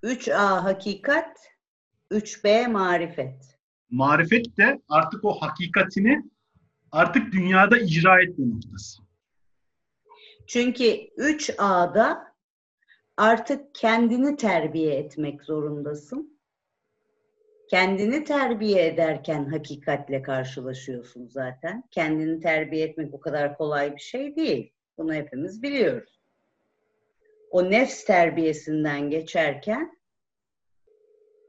3A 0.03 0.63
hakikat, 0.63 1.39
3B 2.11 2.69
marifet. 2.69 3.59
Marifet 3.91 4.57
de 4.57 4.83
artık 4.89 5.25
o 5.25 5.33
hakikatini 5.33 6.23
artık 6.93 7.33
dünyada 7.33 7.79
icra 7.79 8.23
etme 8.23 8.51
noktası. 8.51 9.03
Çünkü 10.47 10.85
3A'da 11.19 12.35
artık 13.17 13.75
kendini 13.75 14.37
terbiye 14.37 14.95
etmek 14.95 15.43
zorundasın. 15.43 16.41
Kendini 17.71 18.25
terbiye 18.25 18.87
ederken 18.87 19.45
hakikatle 19.45 20.23
karşılaşıyorsun 20.23 21.27
zaten. 21.27 21.85
Kendini 21.91 22.41
terbiye 22.41 22.87
etmek 22.87 23.15
o 23.15 23.21
kadar 23.21 23.57
kolay 23.57 23.97
bir 23.97 24.01
şey 24.01 24.37
değil. 24.37 24.75
Bunu 24.99 25.15
hepimiz 25.15 25.63
biliyoruz. 25.63 26.21
O 27.51 27.71
nefs 27.71 28.05
terbiyesinden 28.05 29.11
geçerken 29.11 29.99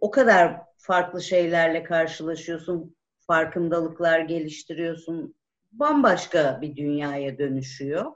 o 0.02 0.12
kadar 0.12 0.62
farklı 0.78 1.22
şeylerle 1.22 1.84
karşılaşıyorsun, 1.84 2.96
farkındalıklar 3.20 4.20
geliştiriyorsun. 4.20 5.36
Bambaşka 5.72 6.60
bir 6.62 6.76
dünyaya 6.76 7.38
dönüşüyor. 7.38 8.12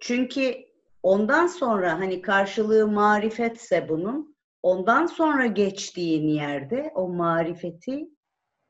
Çünkü 0.00 0.54
ondan 1.02 1.46
sonra 1.46 1.92
hani 1.92 2.22
karşılığı 2.22 2.88
marifetse 2.88 3.88
bunun, 3.88 4.36
ondan 4.62 5.06
sonra 5.06 5.46
geçtiğin 5.46 6.28
yerde 6.28 6.92
o 6.94 7.08
marifeti 7.08 8.08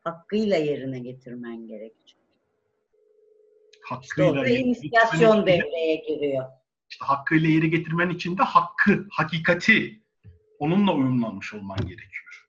hakkıyla 0.01 0.57
yerine 0.57 0.99
getirmen 0.99 1.67
gerekecek. 1.67 2.16
Hakkıyla 3.87 4.47
yeri 4.47 4.55
inisiyasyon 4.55 5.47
devreye 5.47 5.97
giriyor. 5.97 6.45
işte 6.91 7.05
hakkıyla 7.05 7.49
yeri 7.49 7.71
getirmen 7.71 8.11
için 8.11 8.39
de 8.39 8.43
hakkı, 8.43 9.07
hakikati 9.11 10.03
onunla 10.59 10.95
uyumlanmış 10.95 11.55
olman 11.55 11.79
gerekiyor. 11.79 12.47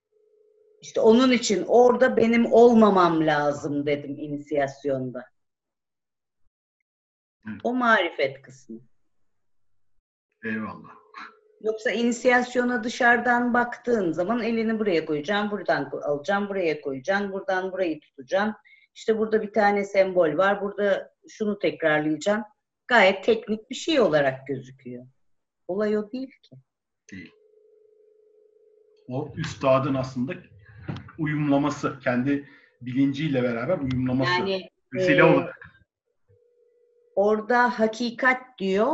İşte 0.82 1.02
onun 1.02 1.32
için 1.32 1.66
orada 1.68 2.18
benim 2.18 2.54
olmamam 2.54 3.28
lazım 3.28 3.86
dedim 3.86 4.16
inisiyasyonda. 4.20 5.26
Evet. 7.50 7.62
O 7.64 7.74
marifet 7.74 8.42
kısmı. 8.42 8.80
Eyvallah. 10.46 10.98
Yoksa 11.62 11.92
inisiyasyona 11.92 12.84
dışarıdan 12.84 13.54
baktığın 13.54 14.12
zaman 14.12 14.44
elini 14.44 14.80
buraya 14.80 15.06
koyacaksın, 15.06 15.52
buradan 15.52 15.92
alacaksın, 16.04 16.50
buraya 16.50 16.82
koyacaksın, 16.82 17.32
buradan 17.32 17.72
burayı 17.72 18.00
tutacaksın. 18.00 18.56
İşte 18.96 19.18
burada 19.18 19.42
bir 19.42 19.54
tane 19.54 19.86
sembol 19.86 20.38
var, 20.38 20.62
burada 20.62 21.17
şunu 21.30 21.60
tekrarlayacaksın. 21.60 22.46
Gayet 22.88 23.24
teknik 23.24 23.70
bir 23.70 23.76
şey 23.76 24.00
olarak 24.00 24.48
gözüküyor. 24.48 25.06
Olay 25.68 25.98
o 25.98 26.12
değil 26.12 26.32
ki. 26.44 26.56
Değil. 27.12 27.32
O 29.10 29.34
üstadın 29.36 29.94
aslında 29.94 30.34
uyumlaması, 31.18 32.00
kendi 32.00 32.50
bilinciyle 32.82 33.44
beraber 33.44 33.78
uyumlaması. 33.78 34.32
Yani 34.32 34.70
Vesile 34.94 35.20
e, 35.20 35.24
olarak. 35.24 35.60
orada 37.16 37.80
hakikat 37.80 38.42
diyor, 38.60 38.94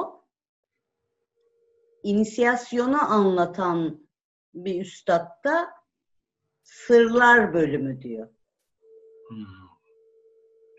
inisiyasyonu 2.03 3.11
anlatan 3.11 4.07
bir 4.53 4.81
üstadda 4.81 5.73
sırlar 6.63 7.53
bölümü 7.53 8.01
diyor. 8.01 8.27
Hmm. 9.29 9.63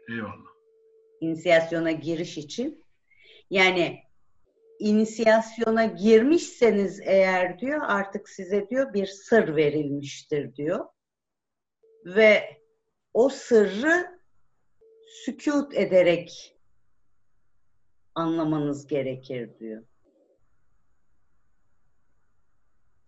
Eyvallah. 0.08 0.53
İnisiyasyona 1.21 1.92
giriş 1.92 2.38
için. 2.38 2.85
Yani 3.50 4.02
inisiyasyona 4.78 5.85
girmişseniz 5.85 7.00
eğer 7.00 7.59
diyor 7.59 7.80
artık 7.83 8.28
size 8.28 8.68
diyor 8.68 8.94
bir 8.94 9.06
sır 9.06 9.56
verilmiştir 9.56 10.56
diyor. 10.56 10.87
Ve 12.04 12.61
o 13.14 13.28
sırrı 13.28 14.21
sükut 15.06 15.75
ederek 15.75 16.56
anlamanız 18.14 18.87
gerekir 18.87 19.59
diyor. 19.59 19.85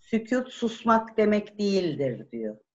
Sükut 0.00 0.52
susmak 0.52 1.16
demek 1.16 1.58
değildir 1.58 2.30
diyor. 2.32 2.65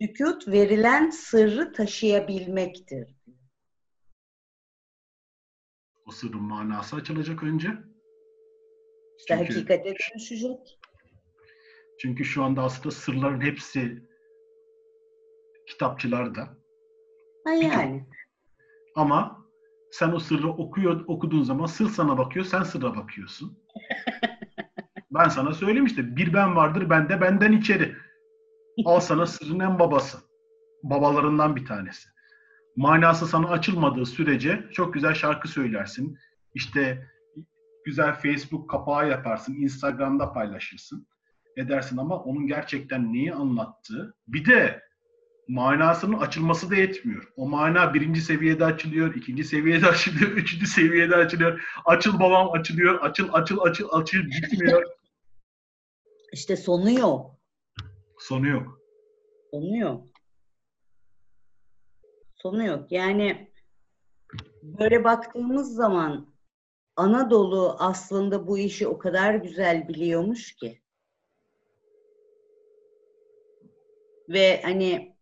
Sükut 0.00 0.48
verilen 0.48 1.10
sırrı 1.10 1.72
taşıyabilmektir. 1.72 3.16
O 6.06 6.10
sırrın 6.10 6.42
manası 6.42 6.96
açılacak 6.96 7.42
önce. 7.42 7.68
İşte 9.18 9.36
Çünkü- 9.38 9.54
hakikate 9.54 9.94
dönüşecek. 9.94 10.78
Çünkü 11.98 12.24
şu 12.24 12.42
anda 12.44 12.62
aslında 12.62 12.90
sırların 12.90 13.40
hepsi 13.40 14.02
kitapçılarda. 15.66 16.56
Ha 17.44 17.52
yani. 17.52 18.06
Ama 18.94 19.46
sen 19.92 20.12
o 20.12 20.18
sırrı 20.18 20.48
okuyor, 20.48 21.04
okuduğun 21.06 21.42
zaman 21.42 21.66
sır 21.66 21.88
sana 21.88 22.18
bakıyor, 22.18 22.44
sen 22.44 22.62
sırra 22.62 22.96
bakıyorsun. 22.96 23.58
ben 25.10 25.28
sana 25.28 25.54
söyleyeyim 25.54 25.86
işte 25.86 26.16
bir 26.16 26.32
ben 26.32 26.56
vardır 26.56 26.90
bende 26.90 27.20
benden 27.20 27.52
içeri. 27.52 27.96
Al 28.84 29.00
sana 29.00 29.26
sırrın 29.26 29.60
en 29.60 29.78
babası. 29.78 30.18
Babalarından 30.82 31.56
bir 31.56 31.66
tanesi. 31.66 32.08
Manası 32.76 33.26
sana 33.26 33.48
açılmadığı 33.48 34.06
sürece 34.06 34.64
çok 34.72 34.94
güzel 34.94 35.14
şarkı 35.14 35.48
söylersin. 35.48 36.18
İşte 36.54 37.06
güzel 37.84 38.14
Facebook 38.14 38.70
kapağı 38.70 39.08
yaparsın, 39.08 39.54
Instagram'da 39.54 40.32
paylaşırsın, 40.32 41.06
edersin 41.56 41.96
ama 41.96 42.18
onun 42.18 42.46
gerçekten 42.46 43.12
neyi 43.12 43.34
anlattığı, 43.34 44.14
bir 44.28 44.44
de 44.44 44.82
manasının 45.48 46.18
açılması 46.18 46.70
da 46.70 46.76
yetmiyor. 46.76 47.32
O 47.36 47.48
mana 47.48 47.94
birinci 47.94 48.20
seviyede 48.20 48.64
açılıyor, 48.64 49.14
ikinci 49.14 49.44
seviyede 49.44 49.86
açılıyor, 49.86 50.30
üçüncü 50.30 50.66
seviyede 50.66 51.16
açılıyor. 51.16 51.62
Açıl 51.84 52.20
babam 52.20 52.52
açılıyor, 52.52 53.00
açıl 53.00 53.28
açıl 53.32 53.58
açıl 53.60 53.88
açıl 53.92 54.18
gitmiyor. 54.18 54.82
İşte 56.32 56.56
sonu 56.56 56.90
yok. 56.90 57.39
Sonu 58.20 58.48
yok. 58.48 58.80
Sonu 59.50 59.76
yok. 59.76 60.06
Sonu 62.36 62.66
yok. 62.66 62.92
Yani 62.92 63.52
böyle 64.62 65.04
baktığımız 65.04 65.74
zaman 65.74 66.34
Anadolu 66.96 67.76
aslında 67.78 68.46
bu 68.46 68.58
işi 68.58 68.88
o 68.88 68.98
kadar 68.98 69.34
güzel 69.34 69.88
biliyormuş 69.88 70.56
ki. 70.56 70.82
Ve 74.28 74.62
hani 74.62 75.16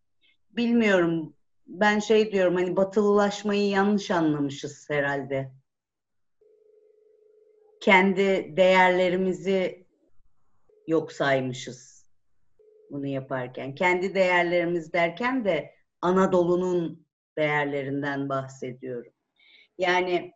bilmiyorum 0.51 1.35
ben 1.67 1.99
şey 1.99 2.33
diyorum 2.33 2.55
hani 2.55 2.77
batılılaşmayı 2.77 3.69
yanlış 3.69 4.11
anlamışız 4.11 4.91
herhalde. 4.91 5.53
Kendi 7.81 8.57
değerlerimizi 8.57 9.87
yok 10.87 11.13
saymışız 11.13 11.98
bunu 12.91 13.07
yaparken. 13.07 13.75
Kendi 13.75 14.15
değerlerimiz 14.15 14.93
derken 14.93 15.45
de 15.45 15.75
Anadolu'nun 16.01 17.07
değerlerinden 17.39 18.29
bahsediyorum. 18.29 19.13
Yani 19.79 20.33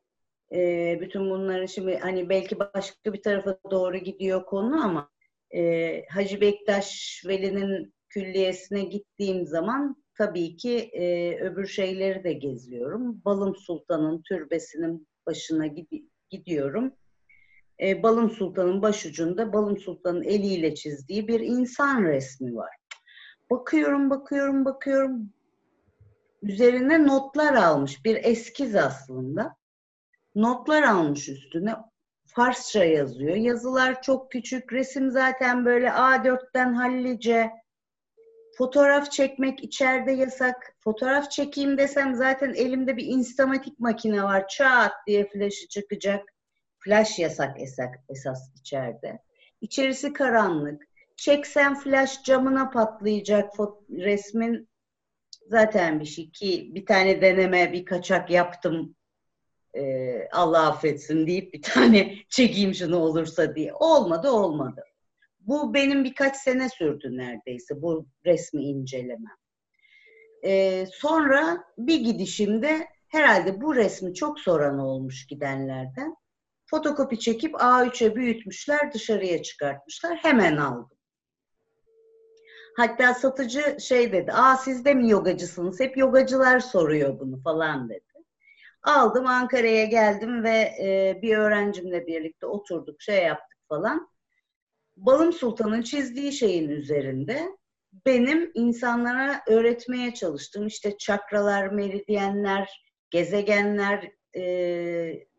e, 0.54 0.98
bütün 1.00 1.30
bunları 1.30 1.68
şimdi 1.68 1.98
hani 1.98 2.28
belki 2.28 2.58
başka 2.58 3.12
bir 3.12 3.22
tarafa 3.22 3.58
doğru 3.70 3.96
gidiyor 3.96 4.44
konu 4.46 4.84
ama 4.84 5.10
e, 5.54 6.04
Hacı 6.06 6.40
Bektaş 6.40 7.22
Veli'nin 7.26 7.94
külliyesine 8.08 8.84
gittiğim 8.84 9.46
zaman 9.46 10.04
tabii 10.18 10.56
ki 10.56 10.78
e, 10.78 11.34
öbür 11.40 11.66
şeyleri 11.66 12.24
de 12.24 12.32
geziyorum. 12.32 13.22
Balım 13.24 13.56
Sultan'ın 13.56 14.22
türbesinin 14.22 15.08
başına 15.26 15.66
gidi- 15.66 16.08
gidiyorum. 16.30 16.94
E, 17.80 18.02
Balım 18.02 18.30
Sultan'ın 18.30 18.82
başucunda 18.82 19.52
Balım 19.52 19.78
Sultan'ın 19.78 20.22
eliyle 20.22 20.74
çizdiği 20.74 21.28
bir 21.28 21.40
insan 21.40 22.02
resmi 22.02 22.56
var. 22.56 22.76
Bakıyorum, 23.50 24.10
bakıyorum, 24.10 24.64
bakıyorum. 24.64 25.32
Üzerine 26.42 27.06
notlar 27.06 27.54
almış. 27.54 28.04
Bir 28.04 28.24
eskiz 28.24 28.76
aslında. 28.76 29.56
Notlar 30.34 30.82
almış 30.82 31.28
üstüne. 31.28 31.74
Farsça 32.26 32.84
yazıyor. 32.84 33.36
Yazılar 33.36 34.02
çok 34.02 34.32
küçük. 34.32 34.72
Resim 34.72 35.10
zaten 35.10 35.64
böyle 35.64 35.88
A4'ten 35.88 36.74
hallice. 36.74 37.50
Fotoğraf 38.58 39.10
çekmek 39.10 39.64
içeride 39.64 40.12
yasak. 40.12 40.74
Fotoğraf 40.80 41.30
çekeyim 41.30 41.78
desem 41.78 42.14
zaten 42.14 42.54
elimde 42.54 42.96
bir 42.96 43.06
instamatik 43.06 43.80
makine 43.80 44.22
var. 44.22 44.48
Çat 44.48 44.92
diye 45.06 45.28
flaşı 45.28 45.68
çıkacak. 45.68 46.31
Flash 46.84 47.18
yasak 47.18 47.60
esas, 47.60 47.90
esas 48.08 48.50
içeride. 48.60 49.22
İçerisi 49.60 50.12
karanlık. 50.12 50.82
Çeksem 51.16 51.74
flash 51.74 52.22
camına 52.22 52.70
patlayacak 52.70 53.52
resmin 53.90 54.68
zaten 55.46 56.00
bir 56.00 56.04
şey 56.04 56.30
ki 56.30 56.70
bir 56.74 56.86
tane 56.86 57.20
deneme 57.22 57.72
bir 57.72 57.84
kaçak 57.84 58.30
yaptım 58.30 58.96
ee, 59.76 60.28
Allah 60.32 60.68
affetsin 60.68 61.26
deyip 61.26 61.54
bir 61.54 61.62
tane 61.62 62.14
çekeyim 62.28 62.74
şunu 62.74 62.96
olursa 62.96 63.54
diye. 63.54 63.74
Olmadı 63.74 64.30
olmadı. 64.30 64.84
Bu 65.40 65.74
benim 65.74 66.04
birkaç 66.04 66.36
sene 66.36 66.68
sürdü 66.68 67.16
neredeyse 67.16 67.82
bu 67.82 68.06
resmi 68.24 68.62
incelemem. 68.62 69.36
Ee, 70.44 70.86
sonra 70.92 71.64
bir 71.78 72.00
gidişimde 72.00 72.88
herhalde 73.08 73.60
bu 73.60 73.74
resmi 73.74 74.14
çok 74.14 74.40
soran 74.40 74.78
olmuş 74.78 75.26
gidenlerden. 75.26 76.16
Fotokopi 76.72 77.18
çekip 77.18 77.54
A3'e 77.54 78.16
büyütmüşler, 78.16 78.92
dışarıya 78.92 79.42
çıkartmışlar. 79.42 80.16
Hemen 80.16 80.56
aldım. 80.56 80.98
Hatta 82.76 83.14
satıcı 83.14 83.76
şey 83.80 84.12
dedi, 84.12 84.32
aa 84.32 84.56
siz 84.56 84.84
de 84.84 84.94
mi 84.94 85.10
yogacısınız? 85.10 85.80
Hep 85.80 85.96
yogacılar 85.96 86.60
soruyor 86.60 87.20
bunu 87.20 87.42
falan 87.42 87.88
dedi. 87.88 88.24
Aldım 88.82 89.26
Ankara'ya 89.26 89.84
geldim 89.84 90.44
ve 90.44 90.58
e, 90.58 91.18
bir 91.22 91.36
öğrencimle 91.36 92.06
birlikte 92.06 92.46
oturduk, 92.46 93.02
şey 93.02 93.22
yaptık 93.22 93.58
falan. 93.68 94.08
Balım 94.96 95.32
Sultan'ın 95.32 95.82
çizdiği 95.82 96.32
şeyin 96.32 96.68
üzerinde 96.68 97.48
benim 98.06 98.50
insanlara 98.54 99.42
öğretmeye 99.46 100.14
çalıştığım 100.14 100.66
işte 100.66 100.98
çakralar, 100.98 101.66
meridyenler, 101.66 102.82
gezegenler, 103.10 104.12
e, 104.36 105.31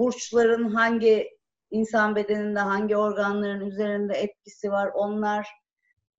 burçların 0.00 0.68
hangi 0.68 1.38
insan 1.70 2.16
bedeninde 2.16 2.60
hangi 2.60 2.96
organların 2.96 3.66
üzerinde 3.66 4.14
etkisi 4.14 4.70
var 4.70 4.90
onlar, 4.94 5.48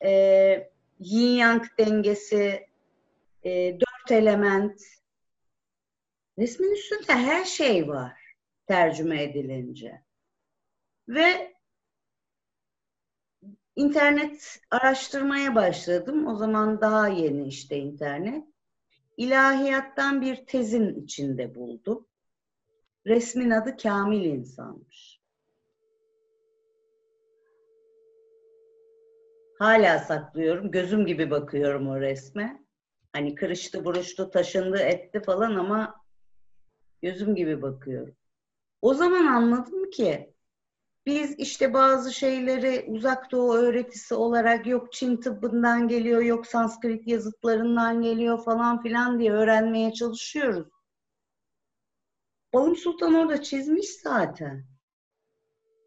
e, 0.04 0.72
yin 1.00 1.38
yang 1.38 1.64
dengesi, 1.78 2.68
e, 3.44 3.80
dört 3.80 4.12
element, 4.12 4.82
resmin 6.40 6.72
üstünde 6.72 7.14
her 7.14 7.46
şey 7.46 7.88
var 7.88 8.22
tercüme 8.68 9.24
edilince. 9.24 10.02
Ve 11.08 11.54
internet 13.76 14.60
araştırmaya 14.72 15.56
başladım. 15.56 16.28
O 16.28 16.36
zaman 16.36 16.82
daha 16.82 17.08
yeni 17.08 17.48
işte 17.48 17.78
internet. 17.78 18.44
İlahiyattan 19.18 20.22
bir 20.22 20.46
tezin 20.46 21.04
içinde 21.04 21.56
buldum. 21.56 22.08
Resmin 23.06 23.50
adı 23.50 23.78
Kamil 23.78 24.26
İnsanmış. 24.26 25.22
Hala 29.60 30.00
saklıyorum. 30.00 30.72
Gözüm 30.72 31.06
gibi 31.06 31.32
bakıyorum 31.32 31.90
o 31.90 32.00
resme. 32.00 32.64
Hani 33.14 33.36
kırıştı, 33.36 33.86
buruştu, 33.86 34.32
taşındı, 34.32 34.78
etti 34.78 35.22
falan 35.22 35.56
ama 35.56 35.96
gözüm 37.02 37.36
gibi 37.36 37.62
bakıyorum. 37.62 38.16
O 38.82 38.94
zaman 38.94 39.26
anladım 39.26 39.90
ki 39.90 40.34
biz 41.06 41.40
işte 41.40 41.74
bazı 41.74 42.14
şeyleri 42.14 42.86
uzak 42.88 43.32
doğu 43.32 43.54
öğretisi 43.54 44.14
olarak 44.16 44.68
yok 44.68 44.94
Çin 44.94 45.18
tıbbından 45.18 45.88
geliyor, 45.88 46.22
yok 46.22 46.48
Sanskrit 46.48 47.08
yazıtlarından 47.08 48.02
geliyor 48.02 48.44
falan 48.44 48.82
filan 48.82 49.20
diye 49.20 49.32
öğrenmeye 49.32 49.94
çalışıyoruz. 49.94 50.68
Balım 52.54 52.76
Sultan 52.76 53.14
orada 53.14 53.42
çizmiş 53.42 53.90
zaten. 53.90 54.66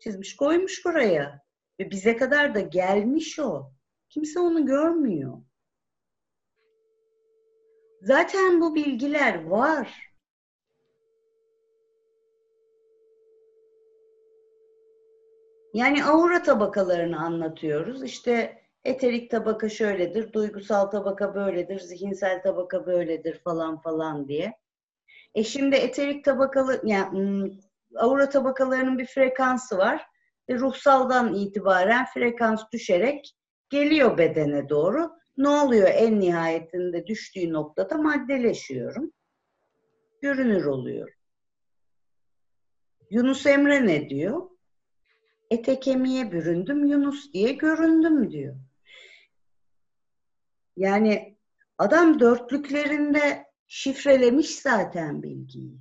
Çizmiş 0.01 0.37
koymuş 0.37 0.85
buraya. 0.85 1.45
Ve 1.81 1.91
bize 1.91 2.17
kadar 2.17 2.55
da 2.55 2.61
gelmiş 2.61 3.39
o. 3.39 3.73
Kimse 4.09 4.41
onu 4.41 4.67
görmüyor. 4.67 5.39
Zaten 8.03 8.61
bu 8.61 8.75
bilgiler 8.75 9.45
var. 9.45 10.15
Yani 15.75 16.05
aura 16.05 16.43
tabakalarını 16.43 17.21
anlatıyoruz. 17.21 18.03
İşte 18.03 18.63
eterik 18.85 19.31
tabaka 19.31 19.69
şöyledir, 19.69 20.33
duygusal 20.33 20.87
tabaka 20.87 21.35
böyledir, 21.35 21.81
zihinsel 21.81 22.43
tabaka 22.43 22.87
böyledir 22.87 23.39
falan 23.39 23.81
falan 23.81 24.29
diye. 24.29 24.64
E 25.35 25.45
şimdi 25.45 25.77
eterik 25.77 26.25
tabakalı, 26.25 26.81
yani 26.85 27.53
aura 27.97 28.29
tabakalarının 28.29 28.99
bir 28.99 29.07
frekansı 29.07 29.79
var. 29.79 30.07
E 30.49 30.55
ruhsaldan 30.55 31.35
itibaren 31.35 32.07
frekans 32.15 32.63
düşerek 32.73 33.35
geliyor 33.69 34.19
bedene 34.19 34.69
doğru. 34.69 35.11
Ne 35.37 35.49
oluyor 35.49 35.89
en 35.93 36.21
nihayetinde 36.21 37.07
düştüğü 37.07 37.53
noktada 37.53 37.99
maddeleşiyorum. 37.99 39.13
Görünür 40.23 40.65
oluyor. 40.65 41.13
Yunus 43.11 43.47
Emre 43.47 43.87
ne 43.87 44.09
diyor? 44.09 44.51
ete 45.51 45.81
kemiğe 45.81 46.33
büründüm 46.33 46.85
Yunus 46.85 47.33
diye 47.33 47.53
göründüm 47.53 48.31
diyor. 48.31 48.57
Yani 50.77 51.39
adam 51.79 52.21
dörtlüklerinde 52.21 53.45
şifrelemiş 53.75 54.59
zaten 54.59 55.23
bilgiyi. 55.23 55.79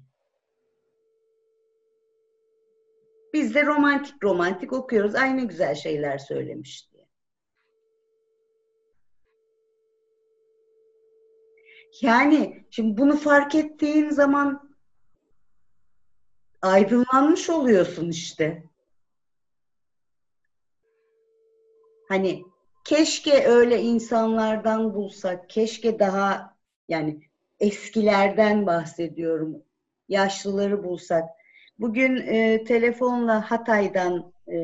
Biz 3.33 3.55
de 3.55 3.65
romantik 3.65 4.23
romantik 4.23 4.73
okuyoruz. 4.73 5.15
Aynı 5.15 5.47
güzel 5.47 5.75
şeyler 5.75 6.17
söylemiş 6.17 6.91
diye. 6.91 7.07
Yani 12.01 12.65
şimdi 12.69 12.97
bunu 12.97 13.17
fark 13.17 13.55
ettiğin 13.55 14.09
zaman 14.09 14.75
aydınlanmış 16.61 17.49
oluyorsun 17.49 18.09
işte. 18.09 18.63
Hani 22.09 22.43
keşke 22.85 23.47
öyle 23.47 23.81
insanlardan 23.81 24.93
bulsak, 24.93 25.49
keşke 25.49 25.99
daha 25.99 26.57
yani 26.89 27.32
eskilerden 27.63 28.65
bahsediyorum, 28.65 29.63
yaşlıları 30.09 30.83
bulsak. 30.83 31.23
Bugün 31.79 32.17
e, 32.17 32.63
telefonla 32.63 33.51
Hatay'dan 33.51 34.33
e, 34.47 34.57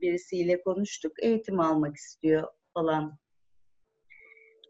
birisiyle 0.00 0.62
konuştuk, 0.62 1.12
eğitim 1.22 1.60
almak 1.60 1.96
istiyor 1.96 2.48
falan. 2.74 3.18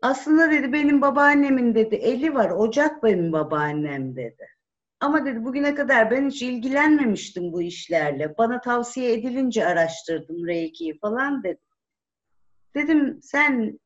Aslında 0.02 0.50
dedi 0.50 0.72
benim 0.72 1.02
babaannemin 1.02 1.74
dedi 1.74 1.94
eli 1.94 2.34
var, 2.34 2.50
ocak 2.50 3.02
benim 3.02 3.32
babaannem 3.32 4.16
dedi. 4.16 4.46
Ama 5.00 5.26
dedi 5.26 5.44
bugüne 5.44 5.74
kadar 5.74 6.10
ben 6.10 6.30
hiç 6.30 6.42
ilgilenmemiştim 6.42 7.52
bu 7.52 7.62
işlerle. 7.62 8.38
Bana 8.38 8.60
tavsiye 8.60 9.12
edilince 9.12 9.66
araştırdım 9.66 10.46
Reiki'yi 10.46 10.98
falan 10.98 11.42
dedi. 11.42 11.60
Dedim 12.74 13.18
sen 13.22 13.78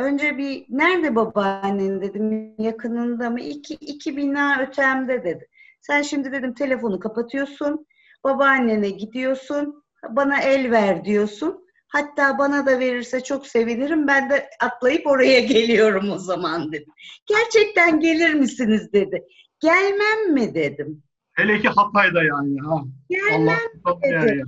önce 0.00 0.38
bir 0.38 0.66
nerede 0.68 1.14
babaannen 1.16 2.00
dedim 2.00 2.54
yakınında 2.58 3.30
mı? 3.30 3.40
İki, 3.40 3.74
iki 3.74 4.16
bina 4.16 4.62
ötemde 4.62 5.24
dedi. 5.24 5.48
Sen 5.80 6.02
şimdi 6.02 6.32
dedim 6.32 6.54
telefonu 6.54 7.00
kapatıyorsun. 7.00 7.86
Babaannene 8.24 8.90
gidiyorsun. 8.90 9.84
Bana 10.08 10.40
el 10.40 10.70
ver 10.70 11.04
diyorsun. 11.04 11.66
Hatta 11.88 12.38
bana 12.38 12.66
da 12.66 12.78
verirse 12.78 13.20
çok 13.20 13.46
sevinirim. 13.46 14.06
Ben 14.06 14.30
de 14.30 14.50
atlayıp 14.60 15.06
oraya 15.06 15.40
geliyorum 15.54 16.10
o 16.10 16.18
zaman 16.18 16.72
dedim. 16.72 16.92
Gerçekten 17.26 18.00
gelir 18.00 18.34
misiniz 18.34 18.92
dedi. 18.92 19.24
Gelmem 19.60 20.32
mi 20.32 20.54
dedim. 20.54 21.02
Hele 21.32 21.60
ki 21.60 21.68
Hatay'da 21.68 22.22
yani. 22.22 22.58
Ha. 22.60 22.76
Gelmem 23.10 23.58
Allah 23.84 24.00
dedi. 24.02 24.38
ya. 24.38 24.44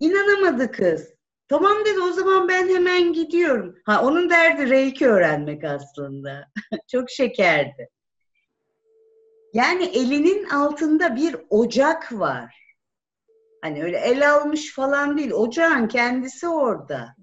İnanamadı 0.00 0.72
kız. 0.72 1.17
Tamam 1.48 1.84
dedi 1.84 2.00
o 2.00 2.12
zaman 2.12 2.48
ben 2.48 2.68
hemen 2.68 3.12
gidiyorum. 3.12 3.74
Ha 3.84 4.02
onun 4.04 4.30
derdi 4.30 4.70
reiki 4.70 5.08
öğrenmek 5.08 5.64
aslında. 5.64 6.48
Çok 6.92 7.10
şekerdi. 7.10 7.88
Yani 9.54 9.84
elinin 9.84 10.44
altında 10.44 11.16
bir 11.16 11.36
ocak 11.50 12.12
var. 12.12 12.54
Hani 13.62 13.84
öyle 13.84 13.98
el 13.98 14.32
almış 14.32 14.74
falan 14.74 15.18
değil. 15.18 15.30
Ocağın 15.30 15.88
kendisi 15.88 16.48
orada. 16.48 17.16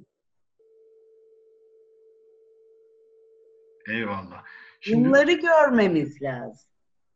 Eyvallah. 3.90 4.44
Şimdi, 4.82 5.08
Bunları 5.08 5.32
görmemiz 5.32 6.22
lazım. 6.22 6.70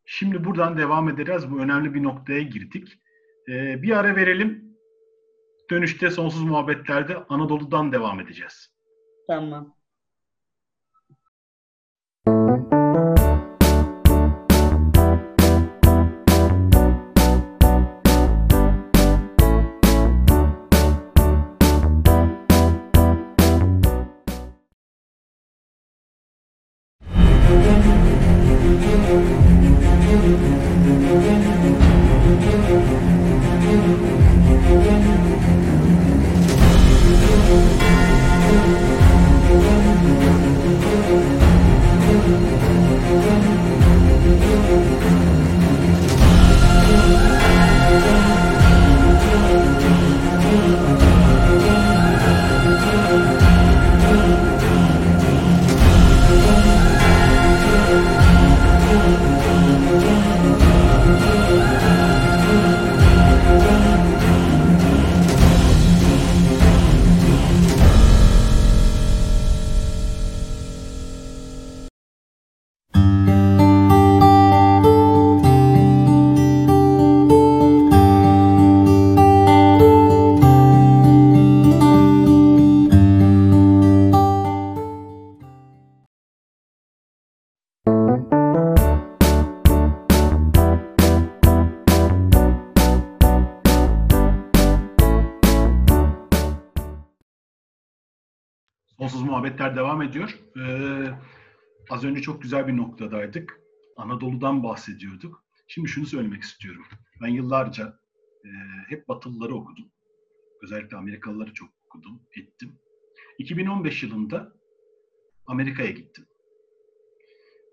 şimdi 0.04 0.44
buradan 0.44 0.78
devam 0.78 1.08
edeceğiz. 1.08 1.50
Bu 1.50 1.58
önemli 1.60 1.94
bir 1.94 2.02
noktaya 2.02 2.42
girdik. 2.42 2.88
Ee, 3.48 3.82
bir 3.82 3.96
ara 3.96 4.16
verelim. 4.16 4.69
Dönüşte 5.70 6.10
sonsuz 6.10 6.42
muhabbetlerde 6.42 7.16
Anadolu'dan 7.28 7.92
devam 7.92 8.20
edeceğiz. 8.20 8.70
Tamam. 9.26 9.74
Ediyor. 100.10 100.38
Ee, 100.56 101.10
az 101.90 102.04
önce 102.04 102.22
çok 102.22 102.42
güzel 102.42 102.68
bir 102.68 102.76
noktadaydık. 102.76 103.60
Anadolu'dan 103.96 104.62
bahsediyorduk. 104.62 105.44
Şimdi 105.68 105.88
şunu 105.88 106.06
söylemek 106.06 106.42
istiyorum. 106.42 106.84
Ben 107.22 107.28
yıllarca 107.28 107.98
e, 108.44 108.48
hep 108.88 109.08
Batılıları 109.08 109.54
okudum. 109.54 109.86
Özellikle 110.62 110.96
Amerikalıları 110.96 111.54
çok 111.54 111.68
okudum, 111.86 112.22
ettim. 112.36 112.78
2015 113.38 114.02
yılında 114.02 114.52
Amerika'ya 115.46 115.90
gittim. 115.90 116.26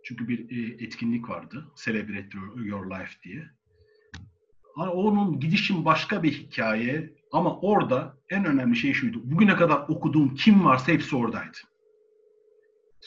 Çünkü 0.03 0.27
bir 0.27 0.39
e, 0.39 0.83
etkinlik 0.83 1.29
vardı. 1.29 1.67
Celebrate 1.85 2.29
Your 2.65 2.85
Life 2.85 3.13
diye. 3.23 3.49
Hani 4.75 4.89
onun 4.89 5.39
gidişin 5.39 5.85
başka 5.85 6.23
bir 6.23 6.31
hikaye 6.33 7.13
ama 7.31 7.59
orada 7.59 8.17
en 8.29 8.45
önemli 8.45 8.75
şey 8.75 8.93
şuydu. 8.93 9.21
Bugüne 9.23 9.55
kadar 9.55 9.85
okuduğum 9.89 10.35
kim 10.35 10.65
varsa 10.65 10.91
hepsi 10.91 11.15
oradaydı. 11.15 11.57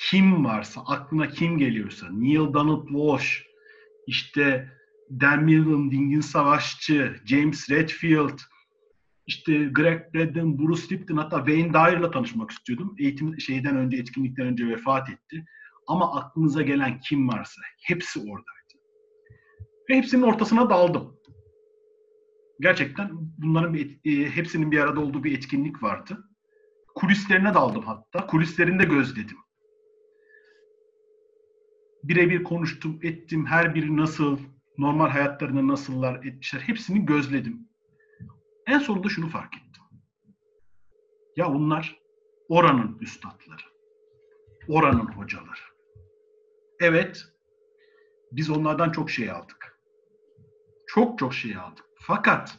Kim 0.08 0.44
varsa, 0.44 0.80
aklına 0.86 1.28
kim 1.28 1.58
geliyorsa, 1.58 2.08
Neil 2.10 2.52
Donald 2.52 2.86
Walsh, 2.86 3.42
işte 4.06 4.72
Dan 5.10 5.44
Millman, 5.44 5.90
Dingin 5.90 6.20
Savaşçı, 6.20 7.16
James 7.24 7.70
Redfield, 7.70 8.38
işte 9.26 9.64
Greg 9.64 10.14
Braden, 10.14 10.58
Bruce 10.58 10.94
Lipton 10.94 11.16
hatta 11.16 11.36
Wayne 11.36 11.72
Dyer'la 11.74 12.10
tanışmak 12.10 12.50
istiyordum. 12.50 12.94
Eğitim 12.98 13.40
şeyden 13.40 13.76
önce, 13.76 13.96
etkinlikten 13.96 14.46
önce 14.46 14.68
vefat 14.68 15.10
etti. 15.10 15.44
Ama 15.86 16.14
aklınıza 16.14 16.62
gelen 16.62 17.00
kim 17.00 17.28
varsa 17.28 17.62
hepsi 17.82 18.20
oradaydı. 18.20 18.74
Ve 19.90 19.96
hepsinin 19.96 20.22
ortasına 20.22 20.70
daldım 20.70 21.20
gerçekten 22.60 23.10
bunların 23.38 23.74
bir, 23.74 24.00
e, 24.04 24.30
hepsinin 24.30 24.70
bir 24.70 24.78
arada 24.78 25.00
olduğu 25.00 25.24
bir 25.24 25.38
etkinlik 25.38 25.82
vardı. 25.82 26.28
Kulislerine 26.94 27.54
daldım 27.54 27.84
hatta. 27.86 28.26
Kulislerinde 28.26 28.84
gözledim. 28.84 29.36
Birebir 32.04 32.44
konuştum, 32.44 32.98
ettim. 33.02 33.46
Her 33.46 33.74
biri 33.74 33.96
nasıl, 33.96 34.38
normal 34.78 35.08
hayatlarını 35.08 35.68
nasıllar 35.68 36.24
etmişler. 36.24 36.60
Hepsini 36.60 37.06
gözledim. 37.06 37.68
En 38.66 38.78
sonunda 38.78 39.08
şunu 39.08 39.28
fark 39.28 39.54
ettim. 39.56 39.82
Ya 41.36 41.54
bunlar 41.54 42.00
oranın 42.48 42.98
üstadları. 43.00 43.62
Oranın 44.68 45.06
hocaları. 45.06 45.60
Evet, 46.80 47.24
biz 48.32 48.50
onlardan 48.50 48.92
çok 48.92 49.10
şey 49.10 49.30
aldık. 49.30 49.78
Çok 50.86 51.18
çok 51.18 51.34
şey 51.34 51.56
aldık. 51.56 51.84
Fakat 52.00 52.58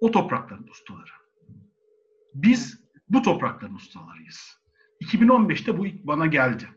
o 0.00 0.10
toprakların 0.10 0.68
ustaları. 0.68 1.10
Biz 2.34 2.84
bu 3.08 3.22
toprakların 3.22 3.74
ustalarıyız. 3.74 4.58
2015'te 5.00 5.78
bu 5.78 5.86
ilk 5.86 6.06
bana 6.06 6.26
geldi. 6.26 6.68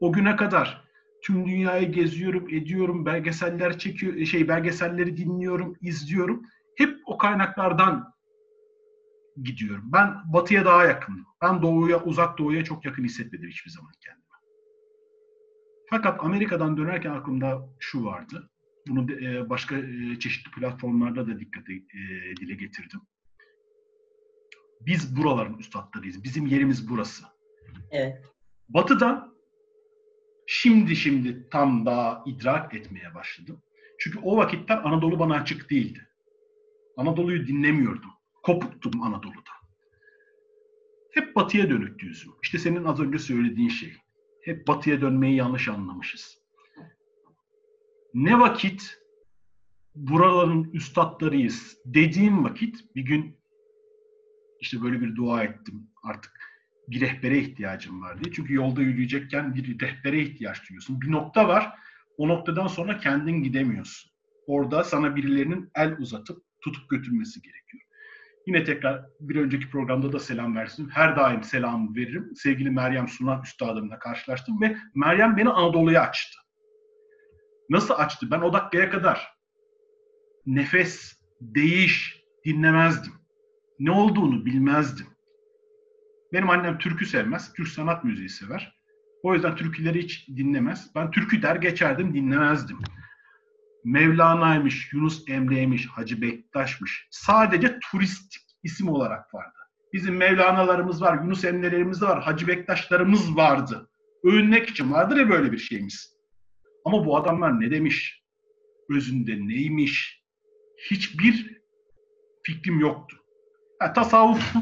O 0.00 0.12
güne 0.12 0.36
kadar 0.36 0.84
tüm 1.22 1.46
dünyayı 1.46 1.92
geziyorum, 1.92 2.48
ediyorum, 2.48 3.06
belgeseller 3.06 3.78
çekiyor, 3.78 4.24
şey 4.24 4.48
belgeselleri 4.48 5.16
dinliyorum, 5.16 5.76
izliyorum. 5.80 6.42
Hep 6.76 6.98
o 7.06 7.18
kaynaklardan 7.18 8.14
gidiyorum. 9.42 9.84
Ben 9.92 10.14
batıya 10.32 10.64
daha 10.64 10.84
yakınım. 10.84 11.26
Ben 11.42 11.62
doğuya, 11.62 12.04
uzak 12.04 12.38
doğuya 12.38 12.64
çok 12.64 12.84
yakın 12.84 13.04
hissetmedim 13.04 13.48
hiçbir 13.48 13.70
zaman 13.70 13.92
kendimi. 14.00 14.24
Fakat 15.90 16.24
Amerika'dan 16.24 16.76
dönerken 16.76 17.10
aklımda 17.10 17.68
şu 17.78 18.04
vardı 18.04 18.50
Bunu 18.88 19.12
e, 19.12 19.50
başka 19.50 19.76
e, 19.76 20.18
çeşitli 20.18 20.50
platformlarda 20.50 21.26
da 21.26 21.40
dikkate 21.40 21.72
e, 21.72 22.36
dile 22.36 22.54
getirdim. 22.54 23.00
Biz 24.80 25.16
buraların 25.16 25.58
üstadlarıyız. 25.58 26.24
Bizim 26.24 26.46
yerimiz 26.46 26.90
burası. 26.90 27.24
Evet. 27.90 28.22
Batı'dan 28.68 29.27
şimdi 30.50 30.96
şimdi 30.96 31.48
tam 31.50 31.86
daha 31.86 32.24
idrak 32.26 32.74
etmeye 32.74 33.14
başladım. 33.14 33.62
Çünkü 33.98 34.18
o 34.22 34.36
vakitler 34.36 34.76
Anadolu 34.76 35.18
bana 35.18 35.34
açık 35.34 35.70
değildi. 35.70 36.08
Anadolu'yu 36.96 37.46
dinlemiyordum. 37.46 38.10
Kopuktum 38.42 39.02
Anadolu'da. 39.02 39.50
Hep 41.10 41.36
batıya 41.36 41.70
dönüktü 41.70 42.06
yüzüm. 42.06 42.32
İşte 42.42 42.58
senin 42.58 42.84
az 42.84 43.00
önce 43.00 43.18
söylediğin 43.18 43.68
şey. 43.68 43.92
Hep 44.42 44.68
batıya 44.68 45.00
dönmeyi 45.00 45.36
yanlış 45.36 45.68
anlamışız. 45.68 46.38
Ne 48.14 48.40
vakit 48.40 49.00
buraların 49.94 50.64
üstadlarıyız 50.72 51.76
dediğim 51.84 52.44
vakit 52.44 52.96
bir 52.96 53.02
gün 53.02 53.36
işte 54.60 54.82
böyle 54.82 55.00
bir 55.00 55.16
dua 55.16 55.44
ettim. 55.44 55.90
Artık 56.02 56.47
bir 56.90 57.00
rehbere 57.00 57.38
ihtiyacım 57.38 58.02
var 58.02 58.24
diye. 58.24 58.32
Çünkü 58.32 58.54
yolda 58.54 58.82
yürüyecekken 58.82 59.54
bir 59.54 59.80
rehbere 59.80 60.18
ihtiyaç 60.20 60.68
duyuyorsun. 60.68 61.00
Bir 61.00 61.10
nokta 61.10 61.48
var. 61.48 61.74
O 62.16 62.28
noktadan 62.28 62.66
sonra 62.66 62.98
kendin 62.98 63.42
gidemiyorsun. 63.42 64.10
Orada 64.46 64.84
sana 64.84 65.16
birilerinin 65.16 65.70
el 65.74 65.96
uzatıp 65.98 66.42
tutup 66.60 66.90
götürmesi 66.90 67.42
gerekiyor. 67.42 67.82
Yine 68.46 68.64
tekrar 68.64 69.04
bir 69.20 69.36
önceki 69.36 69.70
programda 69.70 70.12
da 70.12 70.18
selam 70.18 70.56
versin. 70.56 70.88
Her 70.88 71.16
daim 71.16 71.42
selamı 71.42 71.96
veririm. 71.96 72.32
Sevgili 72.36 72.70
Meryem 72.70 73.08
Suna 73.08 73.40
üstadımla 73.44 73.98
karşılaştım 73.98 74.60
ve 74.60 74.76
Meryem 74.94 75.36
beni 75.36 75.48
Anadolu'ya 75.48 76.02
açtı. 76.02 76.38
Nasıl 77.70 77.94
açtı? 77.94 78.30
Ben 78.30 78.40
o 78.40 78.52
dakikaya 78.52 78.90
kadar 78.90 79.28
nefes, 80.46 81.18
değiş 81.40 82.22
dinlemezdim. 82.44 83.12
Ne 83.78 83.90
olduğunu 83.90 84.46
bilmezdim. 84.46 85.06
Benim 86.32 86.50
annem 86.50 86.78
türkü 86.78 87.06
sevmez, 87.06 87.52
Türk 87.52 87.68
sanat 87.68 88.04
müziği 88.04 88.28
sever. 88.28 88.78
O 89.22 89.34
yüzden 89.34 89.56
türküleri 89.56 90.02
hiç 90.02 90.28
dinlemez. 90.28 90.90
Ben 90.94 91.10
türkü 91.10 91.42
der 91.42 91.56
geçerdim, 91.56 92.14
dinlemezdim. 92.14 92.78
Mevlana'ymış, 93.84 94.92
Yunus 94.92 95.24
Emre'ymiş, 95.28 95.86
Hacı 95.86 96.22
Bektaş'mış. 96.22 97.08
Sadece 97.10 97.78
turistik 97.90 98.42
isim 98.62 98.88
olarak 98.88 99.34
vardı. 99.34 99.58
Bizim 99.92 100.16
Mevlana'larımız 100.16 101.02
var, 101.02 101.22
Yunus 101.22 101.44
Emre'lerimiz 101.44 102.02
var, 102.02 102.22
Hacı 102.22 102.48
Bektaş'larımız 102.48 103.36
vardı. 103.36 103.90
Övünmek 104.24 104.68
için 104.68 104.92
vardır 104.92 105.16
ya 105.16 105.30
böyle 105.30 105.52
bir 105.52 105.58
şeyimiz. 105.58 106.16
Ama 106.84 107.06
bu 107.06 107.16
adamlar 107.16 107.60
ne 107.60 107.70
demiş? 107.70 108.22
Özünde 108.90 109.48
neymiş? 109.48 110.22
Hiçbir 110.90 111.62
fikrim 112.42 112.80
yoktu. 112.80 113.16
Yani 113.82 113.92
tasavvuf 113.92 114.54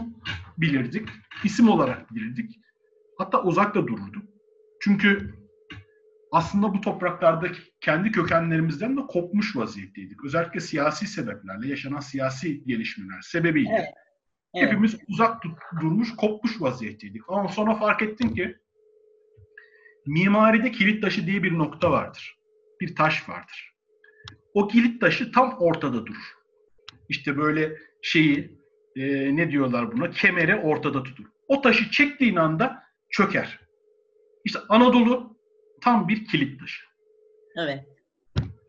bilirdik, 0.59 1.09
isim 1.45 1.69
olarak 1.69 2.15
bilirdik. 2.15 2.61
Hatta 3.19 3.43
uzakta 3.43 3.87
dururduk. 3.87 4.25
Çünkü 4.81 5.35
aslında 6.33 6.75
bu 6.75 6.81
topraklarda 6.81 7.49
kendi 7.81 8.11
kökenlerimizden 8.13 8.97
de 8.97 9.01
kopmuş 9.01 9.57
vaziyetteydik. 9.57 10.25
Özellikle 10.25 10.61
siyasi 10.61 11.07
sebeplerle, 11.07 11.69
yaşanan 11.69 12.01
siyasi 12.01 12.65
gelişmeler 12.65 13.21
sebebiyle 13.21 13.71
Evet. 13.79 13.89
Evet. 14.55 14.69
hepimiz 14.69 14.97
uzak 15.09 15.45
dur- 15.45 15.81
durmuş, 15.81 16.17
kopmuş 16.17 16.61
vaziyetteydik. 16.61 17.23
Ama 17.29 17.49
sonra 17.49 17.75
fark 17.75 18.03
ettim 18.03 18.35
ki 18.35 18.57
mimaride 20.07 20.71
kilit 20.71 21.03
taşı 21.03 21.27
diye 21.27 21.43
bir 21.43 21.59
nokta 21.59 21.91
vardır. 21.91 22.39
Bir 22.81 22.95
taş 22.97 23.29
vardır. 23.29 23.73
O 24.55 24.69
kilit 24.69 25.01
taşı 25.01 25.33
tam 25.33 25.57
ortada 25.59 26.07
durur. 26.07 26.37
İşte 27.09 27.37
böyle 27.37 27.77
şeyi 28.03 28.59
e, 28.97 29.37
ne 29.37 29.51
diyorlar 29.51 29.93
buna? 29.93 30.11
Kemeri 30.11 30.57
ortada 30.57 31.03
tutur. 31.03 31.25
O 31.49 31.61
taşı 31.61 31.91
çektiğin 31.91 32.37
anda 32.37 32.83
çöker. 33.11 33.61
İşte 34.45 34.59
Anadolu 34.69 35.37
tam 35.83 36.09
bir 36.09 36.25
kilit 36.25 36.61
taşı. 36.61 36.85
Evet. 37.59 37.85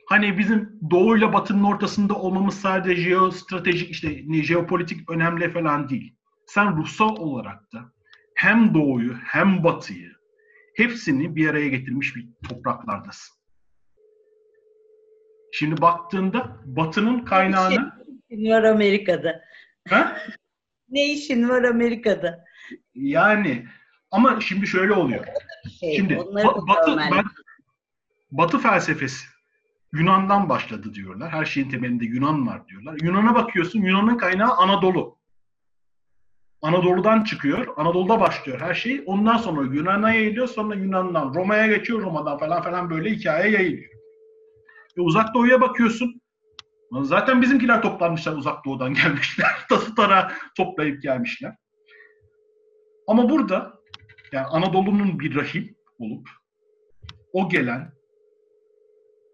Hani 0.09 0.37
bizim 0.37 0.79
doğuyla 0.91 1.33
batının 1.33 1.63
ortasında 1.63 2.13
olmamız 2.15 2.55
sadece 2.61 3.01
jeostratejik 3.01 3.91
işte 3.91 4.21
ne, 4.27 4.43
jeopolitik 4.43 5.09
önemli 5.09 5.49
falan 5.49 5.89
değil. 5.89 6.15
Sen 6.45 6.77
ruhsal 6.77 7.15
olarak 7.17 7.73
da 7.73 7.79
hem 8.35 8.73
doğuyu 8.73 9.15
hem 9.23 9.63
batıyı 9.63 10.11
hepsini 10.75 11.35
bir 11.35 11.49
araya 11.49 11.67
getirmiş 11.67 12.15
bir 12.15 12.27
topraklardasın. 12.49 13.37
Şimdi 15.51 15.81
baktığında 15.81 16.57
batının 16.65 17.19
kaynağını 17.19 17.91
işin 18.29 18.49
var 18.49 18.63
Amerika'da? 18.63 19.41
Ha? 19.89 20.17
Ne 20.89 21.05
işin 21.13 21.49
var 21.49 21.63
Amerika'da? 21.63 22.45
yani 22.95 23.65
ama 24.11 24.41
şimdi 24.41 24.67
şöyle 24.67 24.93
oluyor. 24.93 25.25
Şey, 25.79 25.95
Şimdi 25.95 26.13
ba- 26.13 26.67
batı, 26.67 26.97
ben- 26.97 27.25
batı 28.31 28.57
felsefesi 28.59 29.25
Yunan'dan 29.93 30.49
başladı 30.49 30.93
diyorlar. 30.93 31.31
Her 31.31 31.45
şeyin 31.45 31.69
temelinde 31.69 32.05
Yunan 32.05 32.47
var 32.47 32.67
diyorlar. 32.67 32.97
Yunan'a 33.01 33.35
bakıyorsun 33.35 33.81
Yunan'ın 33.81 34.17
kaynağı 34.17 34.51
Anadolu. 34.51 35.17
Anadolu'dan 36.61 37.23
çıkıyor. 37.23 37.73
Anadolu'da 37.77 38.19
başlıyor 38.19 38.61
her 38.61 38.73
şey. 38.73 39.03
Ondan 39.05 39.37
sonra 39.37 39.61
Yunan'a 39.75 40.13
yayılıyor. 40.13 40.47
Sonra 40.47 40.75
Yunan'dan 40.75 41.33
Roma'ya 41.33 41.67
geçiyor. 41.67 42.01
Roma'dan 42.01 42.37
falan 42.37 42.61
falan 42.63 42.89
böyle 42.89 43.11
hikaye 43.11 43.51
yayılıyor. 43.51 43.91
E, 44.97 45.01
uzak 45.01 45.33
doğuya 45.33 45.61
bakıyorsun. 45.61 46.21
Zaten 46.91 47.41
bizimkiler 47.41 47.81
toplanmışlar 47.81 48.33
uzak 48.33 48.65
doğudan 48.65 48.93
gelmişler. 48.93 49.51
Tası 49.69 49.95
tara 49.95 50.31
toplayıp 50.57 51.01
gelmişler. 51.01 51.55
Ama 53.07 53.29
burada 53.29 53.79
yani 54.31 54.45
Anadolu'nun 54.45 55.19
bir 55.19 55.35
rahim 55.35 55.75
olup 55.99 56.29
o 57.33 57.49
gelen 57.49 57.91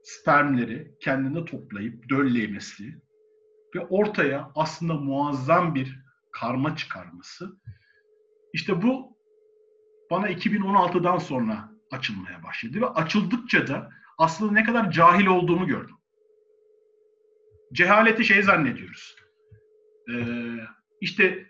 spermleri 0.04 0.96
kendine 1.00 1.46
toplayıp 1.46 2.10
döllemesi 2.10 3.02
ve 3.76 3.80
ortaya 3.80 4.52
aslında 4.56 4.94
muazzam 4.94 5.76
bir 5.76 6.04
karma 6.32 6.76
çıkarması. 6.76 7.58
İşte 8.54 8.82
bu 8.82 9.18
bana 10.12 10.30
2016'dan 10.30 11.18
sonra 11.18 11.70
açılmaya 11.92 12.44
başladı 12.44 12.82
ve 12.82 12.88
açıldıkça 12.88 13.68
da 13.68 13.90
aslında 14.18 14.52
ne 14.52 14.64
kadar 14.64 14.92
cahil 14.92 15.26
olduğumu 15.26 15.68
gördüm. 15.68 15.96
Cehaleti 17.74 18.26
şey 18.26 18.44
zannediyoruz. 18.44 19.16
Ee, 20.10 20.16
işte 21.02 21.46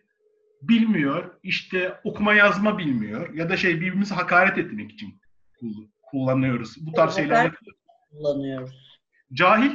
bilmiyor, 0.61 1.31
işte 1.43 1.99
okuma 2.03 2.33
yazma 2.33 2.77
bilmiyor 2.77 3.33
ya 3.33 3.49
da 3.49 3.57
şey 3.57 3.75
birbirimizi 3.75 4.13
hakaret 4.13 4.57
etmek 4.57 4.91
için 4.91 5.21
kull- 5.59 5.87
kullanıyoruz. 6.01 6.75
Bu 6.85 6.91
tarz 6.91 7.17
Evet, 7.17 7.27
şeylerle 7.27 7.51
kullanıyoruz. 8.11 8.99
Cahil, 9.33 9.71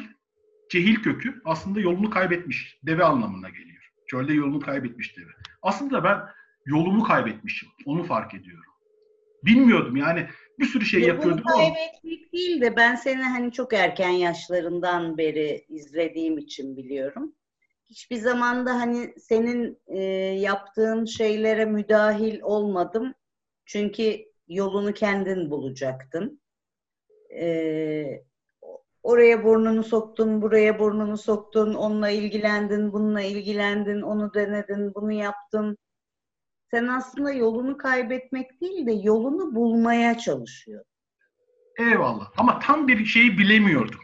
cehil 0.70 0.96
kökü 0.96 1.42
aslında 1.44 1.80
yolunu 1.80 2.10
kaybetmiş. 2.10 2.78
Deve 2.82 3.04
anlamına 3.04 3.48
geliyor. 3.48 3.92
Çölde 4.06 4.32
yolunu 4.32 4.60
kaybetmiş 4.60 5.16
deve. 5.16 5.30
Aslında 5.62 6.04
ben 6.04 6.20
yolumu 6.66 7.02
kaybetmişim. 7.02 7.68
Onu 7.86 8.04
fark 8.04 8.34
ediyorum. 8.34 8.67
Bilmiyordum 9.48 9.96
yani 9.96 10.26
bir 10.58 10.64
sürü 10.64 10.84
şey 10.84 11.00
Yolunu 11.00 11.14
yapıyordum 11.14 11.44
ama 11.46 11.56
kaybetmek 11.56 12.32
değil 12.32 12.60
de 12.60 12.76
ben 12.76 12.94
seni 12.94 13.22
hani 13.22 13.52
çok 13.52 13.72
erken 13.72 14.10
yaşlarından 14.10 15.18
beri 15.18 15.64
izlediğim 15.68 16.38
için 16.38 16.76
biliyorum. 16.76 17.34
Hiçbir 17.86 18.16
zaman 18.16 18.66
da 18.66 18.74
hani 18.74 19.14
senin 19.18 19.78
e, 19.86 20.00
yaptığın 20.40 21.04
şeylere 21.04 21.64
müdahil 21.64 22.40
olmadım. 22.40 23.14
Çünkü 23.66 24.18
yolunu 24.48 24.94
kendin 24.94 25.50
bulacaktın. 25.50 26.40
E, 27.40 28.24
oraya 29.02 29.44
burnunu 29.44 29.84
soktun, 29.84 30.42
buraya 30.42 30.78
burnunu 30.78 31.18
soktun, 31.18 31.74
onunla 31.74 32.10
ilgilendin, 32.10 32.92
bununla 32.92 33.20
ilgilendin, 33.20 34.02
onu 34.02 34.34
denedin, 34.34 34.94
bunu 34.94 35.12
yaptın. 35.12 35.78
Sen 36.70 36.86
aslında 36.86 37.32
yolunu 37.32 37.76
kaybetmek 37.78 38.60
değil 38.60 38.86
de 38.86 38.92
yolunu 38.92 39.54
bulmaya 39.54 40.18
çalışıyorsun. 40.18 40.92
eyvallah. 41.78 42.32
Ama 42.36 42.58
tam 42.58 42.88
bir 42.88 43.04
şeyi 43.04 43.38
bilemiyordum. 43.38 44.00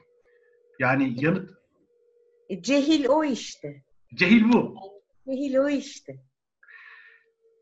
Yani 0.79 1.25
yanıt, 1.25 1.51
E, 2.49 2.63
cehil 2.63 3.07
o 3.09 3.25
işte. 3.25 3.85
cehil 4.15 4.53
bu. 4.53 4.75
Cehil 5.27 5.57
o 5.57 5.69
işte. 5.69 6.17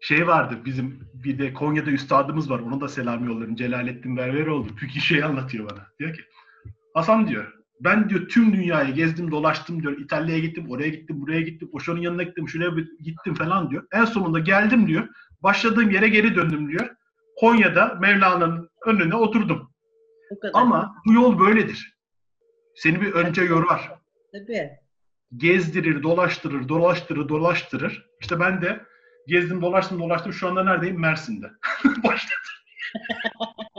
Şey 0.01 0.27
vardı 0.27 0.59
bizim 0.65 1.09
bir 1.15 1.38
de 1.38 1.53
Konya'da 1.55 1.91
üstadımız 1.91 2.51
var. 2.51 2.59
Ona 2.61 2.81
da 2.81 2.88
selam 2.88 3.27
yollarım. 3.27 3.57
Celalettin 3.57 4.17
Berberoğlu. 4.17 4.67
Çünkü 4.81 5.01
şey 5.01 5.25
anlatıyor 5.25 5.71
bana. 5.71 5.87
Diyor 5.99 6.15
ki 6.15 6.21
Hasan 6.95 7.29
diyor 7.29 7.62
ben 7.85 8.09
diyor 8.09 8.29
tüm 8.29 8.53
dünyayı 8.53 8.95
gezdim 8.95 9.31
dolaştım 9.31 9.83
diyor. 9.83 9.99
İtalya'ya 9.99 10.40
gittim, 10.40 10.71
oraya 10.71 10.88
gittim, 10.88 11.21
buraya 11.21 11.40
gittim. 11.40 11.68
Oşo'nun 11.73 12.01
yanına 12.01 12.23
gittim, 12.23 12.49
şuraya 12.49 12.71
gittim 13.01 13.35
falan 13.35 13.71
diyor. 13.71 13.87
En 13.92 14.05
sonunda 14.05 14.38
geldim 14.38 14.87
diyor. 14.87 15.09
Başladığım 15.42 15.90
yere 15.90 16.09
geri 16.09 16.35
döndüm 16.35 16.68
diyor. 16.68 16.90
Konya'da 17.37 17.99
Mevlana'nın 18.01 18.71
önüne 18.87 19.14
oturdum. 19.14 19.73
Ama 20.53 20.95
bu 21.07 21.12
yol 21.12 21.38
böyledir. 21.38 21.99
Seni 22.75 23.01
bir 23.01 23.12
önce 23.12 23.42
yorar. 23.42 23.92
Tabii. 24.33 24.71
Gezdirir, 25.37 26.03
dolaştırır, 26.03 26.68
dolaştırır, 26.68 27.29
dolaştırır. 27.29 28.07
İşte 28.21 28.40
ben 28.40 28.62
de 28.62 28.85
gezdim, 29.27 29.62
dolaştım, 29.62 30.01
dolaştım. 30.01 30.33
Şu 30.33 30.49
anda 30.49 30.64
neredeyim? 30.64 31.01
Mersin'de. 31.01 31.51
Başladım. 32.05 32.53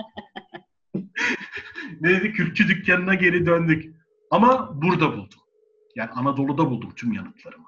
Neydi? 2.03 2.33
Kürkçü 2.33 2.67
dükkanına 2.67 3.13
geri 3.13 3.45
döndük. 3.45 3.95
Ama 4.31 4.81
burada 4.81 5.11
buldum. 5.11 5.39
Yani 5.95 6.09
Anadolu'da 6.09 6.69
buldum 6.69 6.93
tüm 6.95 7.13
yanıtlarımı. 7.13 7.65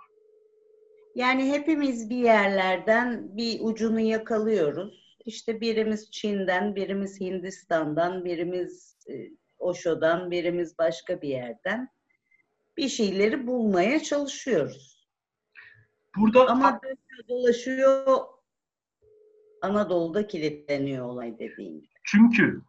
Yani 1.15 1.51
hepimiz 1.51 2.09
bir 2.09 2.15
yerlerden 2.15 3.37
bir 3.37 3.59
ucunu 3.61 3.99
yakalıyoruz. 3.99 5.17
İşte 5.25 5.61
birimiz 5.61 6.11
Çin'den, 6.11 6.75
birimiz 6.75 7.19
Hindistan'dan, 7.19 8.25
birimiz 8.25 8.97
e, 9.09 9.13
Osho'dan, 9.59 10.31
birimiz 10.31 10.77
başka 10.77 11.21
bir 11.21 11.29
yerden 11.29 11.89
bir 12.77 12.89
şeyleri 12.89 13.47
bulmaya 13.47 13.99
çalışıyoruz. 14.03 15.07
Burada 16.17 16.47
Ama 16.47 16.79
dönüyor 16.83 17.27
dolaşıyor 17.27 18.21
Anadolu'da 19.61 20.27
kilitleniyor 20.27 21.05
olay 21.05 21.39
dediğin 21.39 21.81
gibi. 21.81 21.93
çünkü 22.03 22.61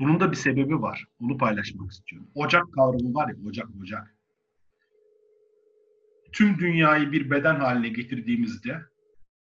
bunun 0.00 0.20
da 0.20 0.30
bir 0.30 0.36
sebebi 0.36 0.82
var. 0.82 1.04
Onu 1.20 1.38
paylaşmak 1.38 1.92
istiyorum. 1.92 2.28
Ocak 2.34 2.72
kavramı 2.74 3.14
var 3.14 3.28
ya, 3.28 3.34
ocak 3.48 3.68
ocak. 3.82 4.14
Tüm 6.32 6.58
dünyayı 6.58 7.12
bir 7.12 7.30
beden 7.30 7.54
haline 7.54 7.88
getirdiğimizde 7.88 8.80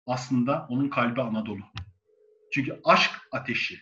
aslında 0.06 0.66
onun 0.68 0.88
kalbi 0.88 1.22
Anadolu. 1.22 1.62
Çünkü 2.52 2.80
aşk 2.84 3.10
ateşi, 3.32 3.80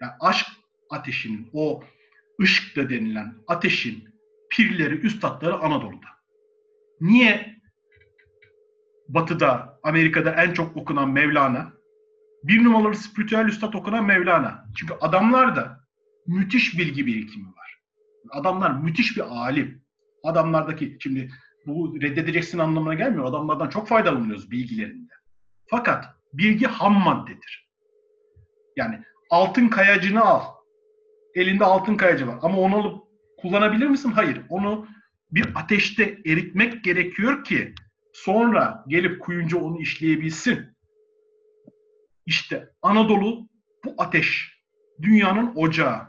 yani 0.00 0.12
aşk 0.20 0.46
ateşinin, 0.90 1.50
o 1.52 1.82
ışık 2.40 2.76
da 2.76 2.90
denilen 2.90 3.34
ateşin 3.46 4.08
pirleri, 4.50 4.94
üstadları 4.94 5.54
Anadolu'da. 5.54 6.06
Niye 7.00 7.60
Batı'da, 9.08 9.80
Amerika'da 9.82 10.30
en 10.30 10.52
çok 10.52 10.76
okunan 10.76 11.10
Mevlana, 11.10 11.72
bir 12.44 12.64
numaralı 12.64 12.94
spiritüel 12.94 13.44
üstad 13.44 13.74
okunan 13.74 14.04
Mevlana. 14.04 14.64
Çünkü 14.76 14.94
adamlarda 15.00 15.80
müthiş 16.26 16.78
bilgi 16.78 17.06
birikimi 17.06 17.46
var. 17.46 17.80
Adamlar 18.30 18.70
müthiş 18.70 19.16
bir 19.16 19.22
alim. 19.22 19.82
Adamlardaki, 20.24 20.96
şimdi 21.00 21.30
bu 21.66 22.00
reddedeceksin 22.02 22.58
anlamına 22.58 22.94
gelmiyor. 22.94 23.24
Adamlardan 23.24 23.68
çok 23.68 23.88
faydalanıyoruz 23.88 24.50
bilgilerinde. 24.50 25.12
Fakat 25.66 26.04
bilgi 26.32 26.66
ham 26.66 26.92
maddedir. 26.92 27.70
Yani 28.76 29.00
altın 29.30 29.68
kayacını 29.68 30.20
al. 30.20 30.42
Elinde 31.34 31.64
altın 31.64 31.96
kayacı 31.96 32.26
var. 32.26 32.38
Ama 32.42 32.58
onu 32.58 32.76
alıp 32.76 33.02
kullanabilir 33.38 33.86
misin? 33.86 34.12
Hayır. 34.12 34.40
Onu 34.48 34.86
bir 35.32 35.46
ateşte 35.54 36.18
eritmek 36.26 36.84
gerekiyor 36.84 37.44
ki 37.44 37.74
sonra 38.12 38.84
gelip 38.88 39.20
kuyuncu 39.20 39.58
onu 39.58 39.80
işleyebilsin. 39.80 40.76
İşte 42.30 42.70
Anadolu 42.82 43.48
bu 43.84 43.94
ateş. 43.98 44.60
Dünyanın 45.02 45.52
ocağı. 45.54 46.06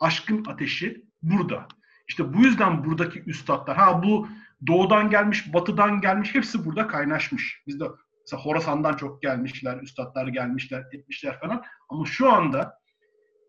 Aşkın 0.00 0.44
ateşi 0.44 1.04
burada. 1.22 1.68
İşte 2.08 2.34
bu 2.34 2.38
yüzden 2.38 2.84
buradaki 2.84 3.22
üstadlar, 3.22 3.76
ha 3.76 4.02
bu 4.02 4.28
doğudan 4.66 5.10
gelmiş, 5.10 5.52
batıdan 5.52 6.00
gelmiş, 6.00 6.34
hepsi 6.34 6.64
burada 6.64 6.86
kaynaşmış. 6.86 7.62
Bizde 7.66 7.84
mesela 8.20 8.42
Horasan'dan 8.42 8.96
çok 8.96 9.22
gelmişler, 9.22 9.82
üstadlar 9.82 10.26
gelmişler, 10.26 10.84
etmişler 10.92 11.40
falan. 11.40 11.64
Ama 11.88 12.06
şu 12.06 12.32
anda 12.32 12.78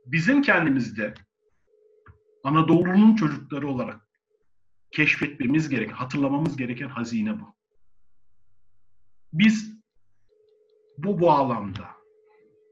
bizim 0.06 0.42
kendimizde 0.42 1.14
Anadolu'nun 2.44 3.16
çocukları 3.16 3.68
olarak 3.68 4.08
keşfetmemiz 4.92 5.70
gereken, 5.70 5.94
hatırlamamız 5.94 6.58
gereken 6.58 6.90
hazine 6.90 7.40
bu. 7.40 7.56
Biz 9.34 9.74
bu 10.98 11.22
bağlamda 11.22 12.03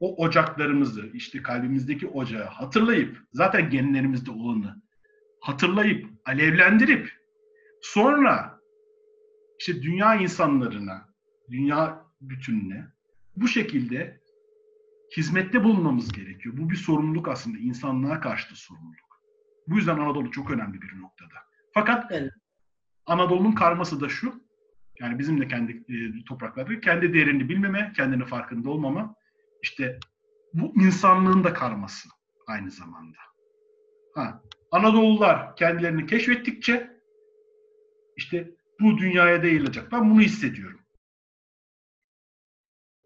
o 0.02 0.24
ocaklarımızı, 0.24 1.10
işte 1.14 1.42
kalbimizdeki 1.42 2.06
ocağı 2.06 2.44
hatırlayıp, 2.44 3.18
zaten 3.32 3.70
genlerimizde 3.70 4.30
olanı 4.30 4.82
hatırlayıp, 5.40 6.06
alevlendirip, 6.24 7.12
sonra 7.82 8.60
işte 9.58 9.82
dünya 9.82 10.14
insanlarına, 10.14 11.08
dünya 11.50 12.04
bütününe 12.20 12.86
bu 13.36 13.48
şekilde 13.48 14.20
hizmette 15.16 15.64
bulunmamız 15.64 16.12
gerekiyor. 16.12 16.54
Bu 16.58 16.70
bir 16.70 16.76
sorumluluk 16.76 17.28
aslında, 17.28 17.58
insanlığa 17.58 18.20
karşı 18.20 18.50
da 18.50 18.54
sorumluluk. 18.54 19.22
Bu 19.68 19.76
yüzden 19.76 19.98
Anadolu 19.98 20.30
çok 20.30 20.50
önemli 20.50 20.82
bir 20.82 21.00
noktada. 21.00 21.34
Fakat 21.74 22.06
Evet. 22.10 22.32
Anadolu'nun 23.06 23.52
karması 23.52 24.00
da 24.00 24.08
şu, 24.08 24.42
yani 25.00 25.18
bizim 25.18 25.40
de 25.40 25.48
kendi 25.48 25.72
e, 25.72 26.24
topraklarda 26.24 26.80
kendi 26.80 27.14
değerini 27.14 27.48
bilmeme, 27.48 27.92
kendini 27.96 28.24
farkında 28.24 28.70
olmama, 28.70 29.14
işte 29.62 29.98
bu 30.52 30.82
insanlığın 30.84 31.44
da 31.44 31.52
karması 31.54 32.08
aynı 32.46 32.70
zamanda. 32.70 33.18
Ha, 34.10 34.42
Anadolulular 34.70 35.56
kendilerini 35.56 36.06
keşfettikçe 36.06 37.00
işte 38.16 38.50
bu 38.80 38.98
dünyaya 38.98 39.42
da 39.42 39.46
yayılacak. 39.46 39.92
Ben 39.92 40.10
bunu 40.10 40.20
hissediyorum. 40.20 40.80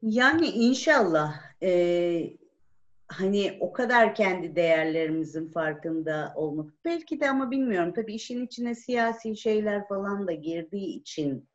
Yani 0.03 0.47
inşallah 0.49 1.42
eee, 1.62 2.37
hani 3.09 3.57
o 3.61 3.73
kadar 3.73 4.14
kendi 4.14 4.57
değerlerimizin 4.57 5.49
farkında 5.49 6.33
olmak 6.37 6.73
belki 6.85 7.21
de 7.21 7.31
ama 7.31 7.51
bilmiyorum 7.51 7.92
tabii 7.97 8.14
işin 8.14 8.47
içine 8.47 8.75
siyasi 8.75 9.37
şeyler 9.37 9.88
falan 9.88 10.27
da 10.27 10.33
girdiği 10.33 11.01
için 11.01 11.49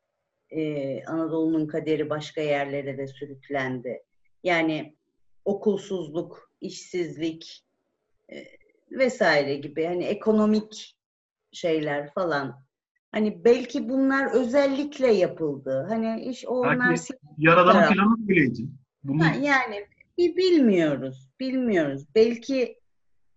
eee, 0.51 1.03
Anadolu'nun 1.07 1.67
kaderi 1.67 2.09
başka 2.09 2.41
yerlere 2.41 2.97
de 2.97 3.07
sürüklendi. 3.07 4.03
Yani 4.43 4.95
okulsuzluk, 5.45 6.51
işsizlik 6.61 7.63
eee, 8.29 8.57
vesaire 8.91 9.55
gibi 9.55 9.85
hani 9.85 10.03
ekonomik 10.03 10.97
şeyler 11.51 12.13
falan. 12.13 12.63
Hani 13.11 13.45
belki 13.45 13.89
bunlar 13.89 14.31
özellikle 14.33 15.07
yapıldı. 15.13 15.85
Hani 15.89 16.21
iş 16.21 16.45
onlar 16.47 16.99
Yaradan 17.37 17.93
planı 17.93 18.27
böyleydi. 18.27 18.67
Bunu 19.03 19.23
Ha, 19.25 19.33
yani 19.41 19.87
bir 20.17 20.35
bilmiyoruz, 20.35 21.29
bilmiyoruz. 21.39 22.05
Belki 22.15 22.79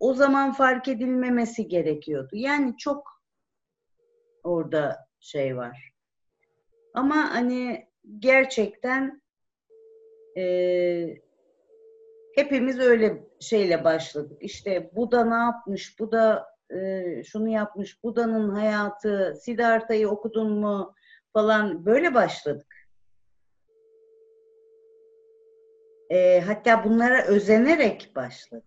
o 0.00 0.14
zaman 0.14 0.52
fark 0.52 0.88
edilmemesi 0.88 1.68
gerekiyordu. 1.68 2.36
Yani 2.36 2.76
çok 2.76 3.22
orada 4.42 5.08
şey 5.20 5.56
var. 5.56 5.92
Ama 6.94 7.16
hani 7.16 7.86
gerçekten 8.18 9.22
eee, 10.36 11.22
hepimiz 12.34 12.78
öyle 12.78 13.24
şeyle 13.40 13.84
başladık. 13.84 14.38
İşte 14.40 14.90
bu 14.96 15.10
da 15.12 15.24
ne 15.24 15.34
yapmış, 15.34 15.98
bu 16.00 16.12
da 16.12 16.46
eee, 16.70 17.22
şunu 17.26 17.48
yapmış, 17.48 18.02
Buda'nın 18.04 18.48
hayatı, 18.48 19.34
Siddhartha'yı 19.40 20.08
okudun 20.08 20.52
mu 20.52 20.94
falan 21.32 21.86
böyle 21.86 22.14
başladık. 22.14 22.74
E, 26.10 26.40
hatta 26.40 26.84
bunlara 26.84 27.24
özenerek 27.26 28.12
başladık. 28.16 28.64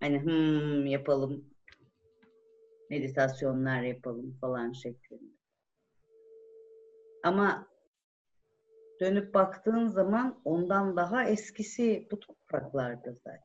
Hani 0.00 0.22
hmm, 0.22 0.86
yapalım, 0.86 1.44
meditasyonlar 2.90 3.82
yapalım 3.82 4.38
falan 4.40 4.72
şeklinde. 4.72 5.34
Ama 7.22 7.73
dönüp 9.00 9.34
baktığın 9.34 9.86
zaman 9.86 10.40
ondan 10.44 10.96
daha 10.96 11.24
eskisi 11.24 12.08
bu 12.10 12.20
topraklarda 12.20 13.12
zaten. 13.12 13.44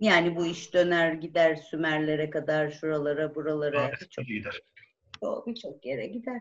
Yani 0.00 0.36
bu 0.36 0.46
iş 0.46 0.74
döner 0.74 1.12
gider 1.12 1.56
Sümerlere 1.56 2.30
kadar, 2.30 2.70
şuralara, 2.70 3.34
buralara, 3.34 3.92
birçok 4.00 4.24
lider. 4.24 4.62
birçok 5.46 5.86
yere 5.86 6.06
gider. 6.06 6.40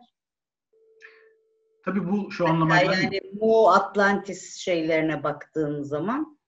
Tabii 1.86 2.12
bu 2.12 2.32
şu 2.32 2.47
anlama 2.47 2.78
gelmiyor. 2.78 3.01
yani 3.01 3.22
bu 3.34 3.70
Atlantis 3.70 4.55
şeylerine 4.55 5.24
baktığın 5.24 5.84
zaman 5.84 6.39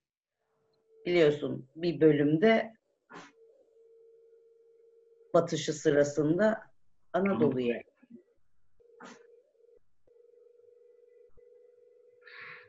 biliyorsun 1.06 1.68
bir 1.76 2.00
bölümde 2.00 2.74
batışı 5.34 5.72
sırasında 5.72 6.62
Anadolu'ya. 7.12 7.82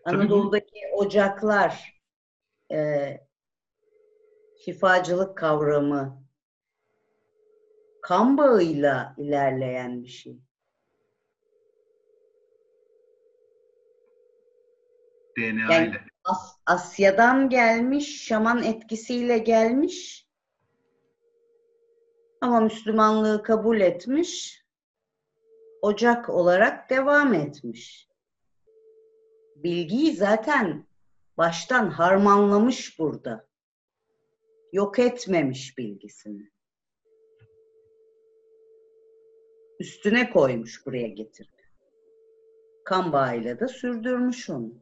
Tabii 0.06 0.16
Anadolu'daki 0.18 0.80
ocaklar, 0.96 2.02
e, 2.72 3.08
şifacılık 4.66 5.38
kavramı 5.38 6.24
kan 8.02 8.38
bağıyla 8.38 9.16
ilerleyen 9.18 10.04
bir 10.04 10.10
şey. 10.10 10.40
DNA 15.38 15.74
Yani- 15.74 15.88
ile. 15.90 16.02
As- 16.24 16.58
Asya'dan 16.66 17.50
gelmiş, 17.50 18.26
şaman 18.26 18.64
etkisiyle 18.64 19.38
gelmiş 19.38 20.22
Ama 22.42 22.60
Müslümanlığı 22.60 23.44
kabul 23.44 23.82
etmiş, 23.82 24.64
ocak 25.82 26.30
olarak 26.30 26.90
devam 26.90 27.34
etmiş. 27.34 28.11
Bilgiyi 29.64 30.16
zaten 30.16 30.86
baştan 31.38 31.90
harmanlamış 31.90 33.00
burada. 33.00 33.48
Yok 34.74 35.00
etmemiş 35.00 35.78
bilgisini. 35.78 36.52
Üstüne 39.80 40.30
koymuş 40.30 40.86
buraya 40.86 41.08
getirdi. 41.08 41.62
Kan 42.86 43.14
bağıyla 43.14 43.60
da 43.60 43.68
sürdürmüş 43.68 44.50
onu. 44.50 44.74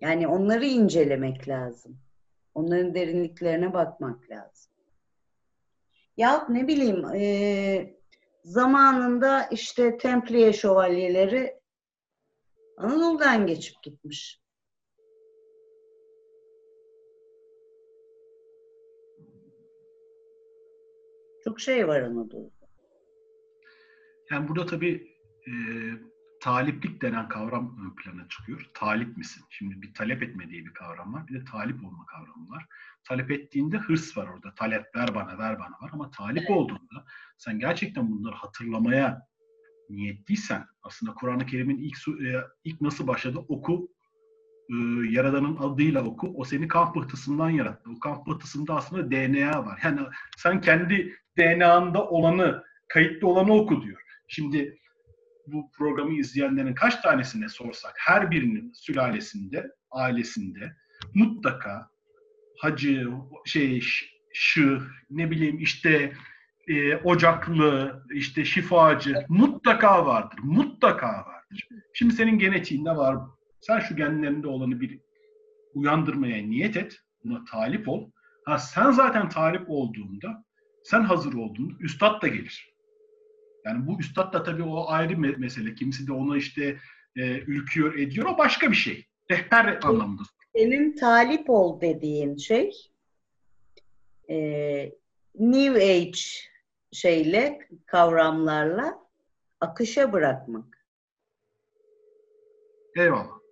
Yani 0.00 0.28
onları 0.28 0.64
incelemek 0.64 1.48
lazım. 1.48 1.98
Onların 2.54 2.94
derinliklerine 2.94 3.72
bakmak 3.72 4.30
lazım. 4.30 4.72
Ya 6.16 6.46
ne 6.48 6.68
bileyim 6.68 7.04
e, 7.04 8.01
zamanında 8.44 9.42
işte 9.50 9.98
Templiye 9.98 10.52
şövalyeleri 10.52 11.60
Anadolu'dan 12.76 13.46
geçip 13.46 13.82
gitmiş. 13.82 14.42
Çok 21.44 21.60
şey 21.60 21.88
var 21.88 22.00
Anadolu'da. 22.02 22.66
Yani 24.30 24.48
burada 24.48 24.66
tabii 24.66 25.16
e, 25.46 25.52
taliplik 26.42 27.02
denen 27.02 27.28
kavram 27.28 27.78
ön 27.84 27.94
plana 27.96 28.28
çıkıyor. 28.28 28.70
Talip 28.74 29.16
misin? 29.16 29.44
Şimdi 29.50 29.82
bir 29.82 29.94
talep 29.94 30.22
etme 30.22 30.50
diye 30.50 30.64
bir 30.64 30.74
kavram 30.74 31.14
var. 31.14 31.28
Bir 31.28 31.40
de 31.40 31.44
talip 31.44 31.84
olma 31.84 32.06
kavramı 32.06 32.50
var. 32.50 32.66
Talep 33.04 33.30
ettiğinde 33.30 33.78
hırs 33.78 34.16
var 34.16 34.26
orada. 34.26 34.54
Talep 34.54 34.96
ver 34.96 35.14
bana, 35.14 35.38
ver 35.38 35.58
bana 35.58 35.76
var. 35.80 35.90
Ama 35.92 36.10
talip 36.10 36.38
evet. 36.38 36.50
olduğunda 36.50 37.04
sen 37.38 37.58
gerçekten 37.58 38.10
bunları 38.10 38.34
hatırlamaya 38.34 39.22
niyetliysen 39.90 40.66
aslında 40.82 41.14
Kur'an-ı 41.14 41.46
Kerim'in 41.46 41.78
ilk, 41.78 41.96
e, 42.08 42.44
ilk 42.64 42.80
nasıl 42.80 43.06
başladı? 43.06 43.38
Oku, 43.48 43.88
e, 44.70 44.74
Yaradan'ın 45.10 45.56
adıyla 45.56 46.04
oku. 46.04 46.32
O 46.36 46.44
seni 46.44 46.68
kan 46.68 46.92
pıhtısından 46.92 47.50
yarattı. 47.50 47.90
O 47.96 48.00
kan 48.00 48.24
pıhtısında 48.24 48.74
aslında 48.74 49.10
DNA 49.10 49.66
var. 49.66 49.80
Yani 49.84 50.00
sen 50.36 50.60
kendi 50.60 51.16
DNA'nda 51.38 52.08
olanı, 52.08 52.64
kayıtlı 52.88 53.28
olanı 53.28 53.52
oku 53.52 53.82
diyor. 53.82 54.02
Şimdi 54.28 54.81
bu 55.46 55.70
programı 55.70 56.12
izleyenlerin 56.12 56.74
kaç 56.74 57.00
tanesine 57.00 57.48
sorsak 57.48 57.94
her 57.98 58.30
birinin 58.30 58.72
sülalesinde, 58.72 59.70
ailesinde 59.90 60.72
mutlaka 61.14 61.88
hacı, 62.58 63.08
şey, 63.46 63.82
şı, 64.32 64.80
ne 65.10 65.30
bileyim 65.30 65.58
işte 65.58 66.12
e, 66.68 66.96
ocaklı, 66.96 68.02
işte 68.14 68.44
şifacı 68.44 69.24
mutlaka 69.28 70.06
vardır. 70.06 70.38
Mutlaka 70.42 71.08
vardır. 71.08 71.68
Şimdi 71.92 72.14
senin 72.14 72.38
genetiğinde 72.38 72.90
var. 72.90 73.16
Sen 73.60 73.80
şu 73.80 73.96
genlerinde 73.96 74.48
olanı 74.48 74.80
bir 74.80 75.00
uyandırmaya 75.74 76.42
niyet 76.42 76.76
et. 76.76 76.98
Buna 77.24 77.44
talip 77.44 77.88
ol. 77.88 78.10
Ha, 78.44 78.58
sen 78.58 78.90
zaten 78.90 79.28
talip 79.28 79.70
olduğunda, 79.70 80.44
sen 80.84 81.02
hazır 81.02 81.34
olduğunda 81.34 81.74
üstad 81.80 82.22
da 82.22 82.28
gelir. 82.28 82.71
Yani 83.64 83.86
bu 83.86 84.00
üstad 84.00 84.32
da 84.32 84.42
tabii 84.42 84.62
o 84.62 84.88
ayrı 84.88 85.18
mesele. 85.18 85.74
Kimisi 85.74 86.06
de 86.06 86.12
ona 86.12 86.36
işte 86.36 86.76
e, 87.16 87.38
ürküyor, 87.38 87.94
ediyor. 87.94 88.26
O 88.26 88.38
başka 88.38 88.70
bir 88.70 88.76
şey. 88.76 89.06
Rehber 89.30 89.78
anlamında. 89.82 90.22
Senin 90.56 90.96
talip 90.96 91.50
ol 91.50 91.80
dediğin 91.80 92.36
şey 92.36 92.72
e, 94.30 94.36
New 95.34 95.84
Age 95.84 96.20
şeyle, 96.92 97.58
kavramlarla 97.86 98.98
akışa 99.60 100.12
bırakmak. 100.12 100.86
Eyvallah. 102.96 103.42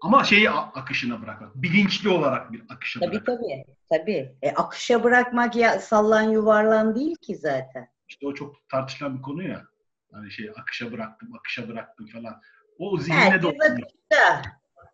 Ama 0.00 0.24
şeyi 0.24 0.50
akışına 0.50 1.22
bırakmak. 1.22 1.54
Bilinçli 1.54 2.08
olarak 2.08 2.52
bir 2.52 2.62
akışa 2.68 3.00
tabii, 3.00 3.10
bırakmak. 3.10 3.38
Tabii 3.38 3.64
tabii. 3.90 4.36
E, 4.42 4.50
akışa 4.50 5.04
bırakmak 5.04 5.56
ya 5.56 5.80
sallan 5.80 6.22
yuvarlan 6.22 6.94
değil 6.94 7.16
ki 7.16 7.36
zaten. 7.36 7.88
İşte 8.08 8.26
o 8.26 8.34
çok 8.34 8.68
tartışılan 8.68 9.16
bir 9.16 9.22
konu 9.22 9.42
ya. 9.42 9.66
Hani 10.12 10.30
şey 10.30 10.50
akışa 10.56 10.92
bıraktım, 10.92 11.34
akışa 11.34 11.68
bıraktım 11.68 12.06
falan. 12.06 12.40
O 12.78 12.98
zihne 12.98 13.16
Herkes 13.16 13.42
de 13.42 13.48
akışta. 13.48 14.42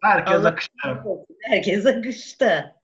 Herkes 0.02 0.34
Allah 0.34 0.48
akışta. 0.48 1.04
Herkes 1.42 1.86
akışta. 1.86 2.76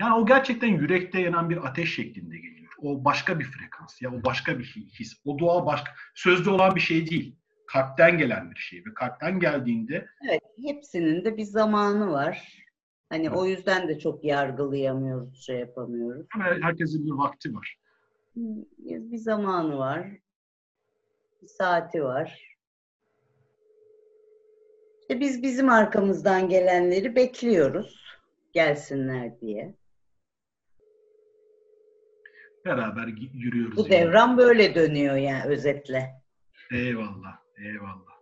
Yani 0.00 0.14
o 0.14 0.26
gerçekten 0.26 0.68
yürekte 0.68 1.20
yanan 1.20 1.50
bir 1.50 1.66
ateş 1.66 1.94
şeklinde 1.94 2.36
geliyor. 2.36 2.72
O 2.78 3.04
başka 3.04 3.38
bir 3.38 3.44
frekans 3.44 4.02
ya 4.02 4.10
o 4.10 4.24
başka 4.24 4.58
bir 4.58 4.64
his. 4.98 5.20
O 5.24 5.38
dua 5.38 5.66
başka 5.66 5.92
sözde 6.14 6.50
olan 6.50 6.74
bir 6.74 6.80
şey 6.80 7.10
değil. 7.10 7.36
Kalpten 7.66 8.18
gelen 8.18 8.50
bir 8.50 8.56
şey 8.56 8.78
ve 8.78 8.94
kalpten 8.94 9.40
geldiğinde 9.40 10.06
Evet, 10.28 10.42
hepsinin 10.66 11.24
de 11.24 11.36
bir 11.36 11.44
zamanı 11.44 12.10
var. 12.10 12.62
Hani 13.08 13.26
evet. 13.26 13.36
o 13.36 13.46
yüzden 13.46 13.88
de 13.88 13.98
çok 13.98 14.24
yargılayamıyoruz, 14.24 15.46
şey 15.46 15.58
yapamıyoruz. 15.58 16.26
Ama 16.34 16.44
herkesin 16.44 17.06
bir 17.06 17.10
vakti 17.10 17.54
var. 17.54 17.76
Bir 18.36 19.18
zamanı 19.18 19.78
var. 19.78 20.08
Bir 21.42 21.46
saati 21.46 22.04
var. 22.04 22.56
İşte 25.00 25.20
biz 25.20 25.42
bizim 25.42 25.68
arkamızdan 25.68 26.48
gelenleri 26.48 27.16
bekliyoruz 27.16 28.06
gelsinler 28.52 29.40
diye. 29.40 29.74
Beraber 32.64 33.06
yürüyoruz. 33.32 33.76
Bu 33.76 33.80
yani. 33.80 33.90
devran 33.90 34.38
böyle 34.38 34.74
dönüyor 34.74 35.16
yani 35.16 35.44
özetle. 35.44 36.22
Eyvallah, 36.72 37.38
eyvallah. 37.58 38.16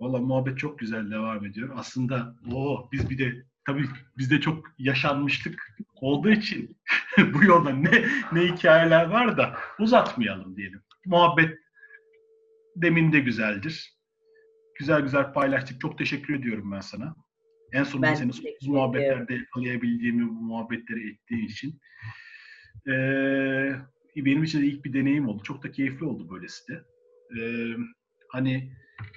Valla 0.00 0.18
muhabbet 0.18 0.58
çok 0.58 0.78
güzel 0.78 1.10
devam 1.10 1.46
ediyor. 1.46 1.70
Aslında 1.76 2.36
o 2.54 2.88
biz 2.92 3.10
bir 3.10 3.18
de 3.18 3.44
tabii 3.66 3.84
bizde 4.18 4.40
çok 4.40 4.64
yaşanmışlık 4.78 5.76
olduğu 5.94 6.30
için 6.30 6.78
bu 7.34 7.44
yolda 7.44 7.70
ne 7.70 8.04
ne 8.32 8.40
hikayeler 8.40 9.06
var 9.06 9.36
da 9.36 9.56
uzatmayalım 9.78 10.56
diyelim. 10.56 10.82
Muhabbet 11.06 11.58
demin 12.76 13.12
de 13.12 13.20
güzeldir. 13.20 13.92
Güzel 14.78 15.00
güzel 15.00 15.32
paylaştık. 15.32 15.80
Çok 15.80 15.98
teşekkür 15.98 16.34
ediyorum 16.34 16.72
ben 16.72 16.80
sana. 16.80 17.14
En 17.72 17.84
sonunda 17.84 18.16
seni 18.16 18.32
sonsuz 18.32 18.68
muhabbetlerde 18.68 19.34
yakalayabildiğimi 19.34 20.28
bu 20.28 20.32
muhabbetleri 20.32 21.10
ettiği 21.10 21.46
için. 21.46 21.80
Ee, 22.88 23.72
benim 24.16 24.44
için 24.44 24.62
de 24.62 24.66
ilk 24.66 24.84
bir 24.84 24.92
deneyim 24.92 25.28
oldu. 25.28 25.42
Çok 25.42 25.62
da 25.62 25.70
keyifli 25.70 26.06
oldu 26.06 26.30
böylesi 26.30 26.68
de. 26.68 26.84
Ee, 27.38 27.76
hani 28.28 28.72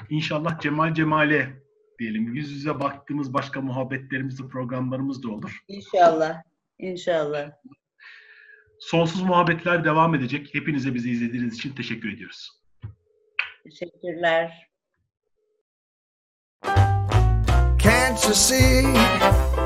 inşallah 0.10 0.60
Cemal 0.60 0.94
Cemal'e 0.94 1.65
diyelim 2.00 2.34
yüz 2.34 2.52
yüze 2.52 2.80
baktığımız 2.80 3.34
başka 3.34 3.62
muhabbetlerimiz 3.62 4.40
de 4.40 4.48
programlarımız 4.48 5.24
da 5.24 5.30
olur. 5.30 5.60
İnşallah. 5.68 6.42
İnşallah. 6.80 7.52
Sonsuz 8.80 9.22
muhabbetler 9.22 9.84
devam 9.84 10.16
edecek. 10.16 10.54
Hepinize 10.54 10.94
bizi 10.94 11.12
izlediğiniz 11.12 11.56
için 11.56 11.72
teşekkür 11.72 12.14
ediyoruz. 12.14 12.52
Teşekkürler. 13.64 14.70
Can't 17.78 18.24
you 18.24 18.34
see? 18.34 18.84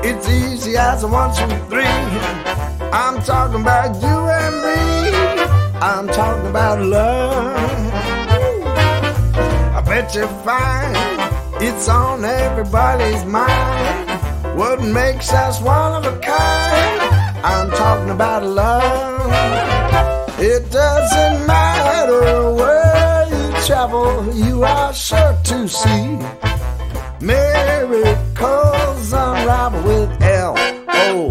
It's 0.04 0.28
easy 0.28 0.78
as 0.78 1.04
a 1.04 1.06
one, 1.06 1.32
two, 1.32 1.46
three. 1.68 1.84
I'm 2.92 3.22
talking 3.22 3.60
about 3.60 4.02
you 4.02 4.18
and 4.28 4.54
me. 4.64 5.10
I'm 5.82 6.06
talking 6.06 6.46
about 6.46 6.80
love. 6.80 7.56
I 9.74 9.82
bet 9.86 10.14
you 10.14 10.26
find 10.44 11.19
it's 11.62 11.88
on 11.88 12.24
everybody's 12.24 13.24
mind. 13.24 14.08
What 14.58 14.82
makes 14.82 15.32
us 15.32 15.60
one 15.60 16.04
of 16.04 16.12
a 16.12 16.18
kind? 16.18 17.00
I'm 17.44 17.70
talking 17.70 18.10
about 18.10 18.44
love. 18.44 19.30
It 20.40 20.70
doesn't 20.70 21.46
matter 21.46 22.52
where 22.52 23.26
you 23.28 23.52
travel, 23.66 24.34
you 24.34 24.64
are 24.64 24.92
sure 24.92 25.36
to 25.44 25.68
see 25.68 26.18
miracles 27.20 29.12
unravel 29.12 29.82
with 29.82 30.22
L 30.22 30.54
O 30.88 31.28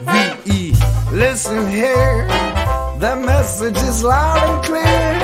V 0.00 0.50
E. 0.50 0.74
Listen 1.12 1.68
here, 1.70 2.26
the 2.98 3.16
message 3.16 3.76
is 3.76 4.02
loud 4.02 4.48
and 4.48 4.64
clear. 4.64 5.18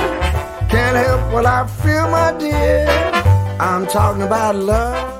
Can't 0.69 0.97
help 0.97 1.33
what 1.33 1.45
I 1.47 1.65
feel, 1.65 2.07
my 2.09 2.31
dear. 2.37 3.14
I'm 3.59 3.87
talking 3.87 4.21
about 4.23 4.55
love. 4.57 5.14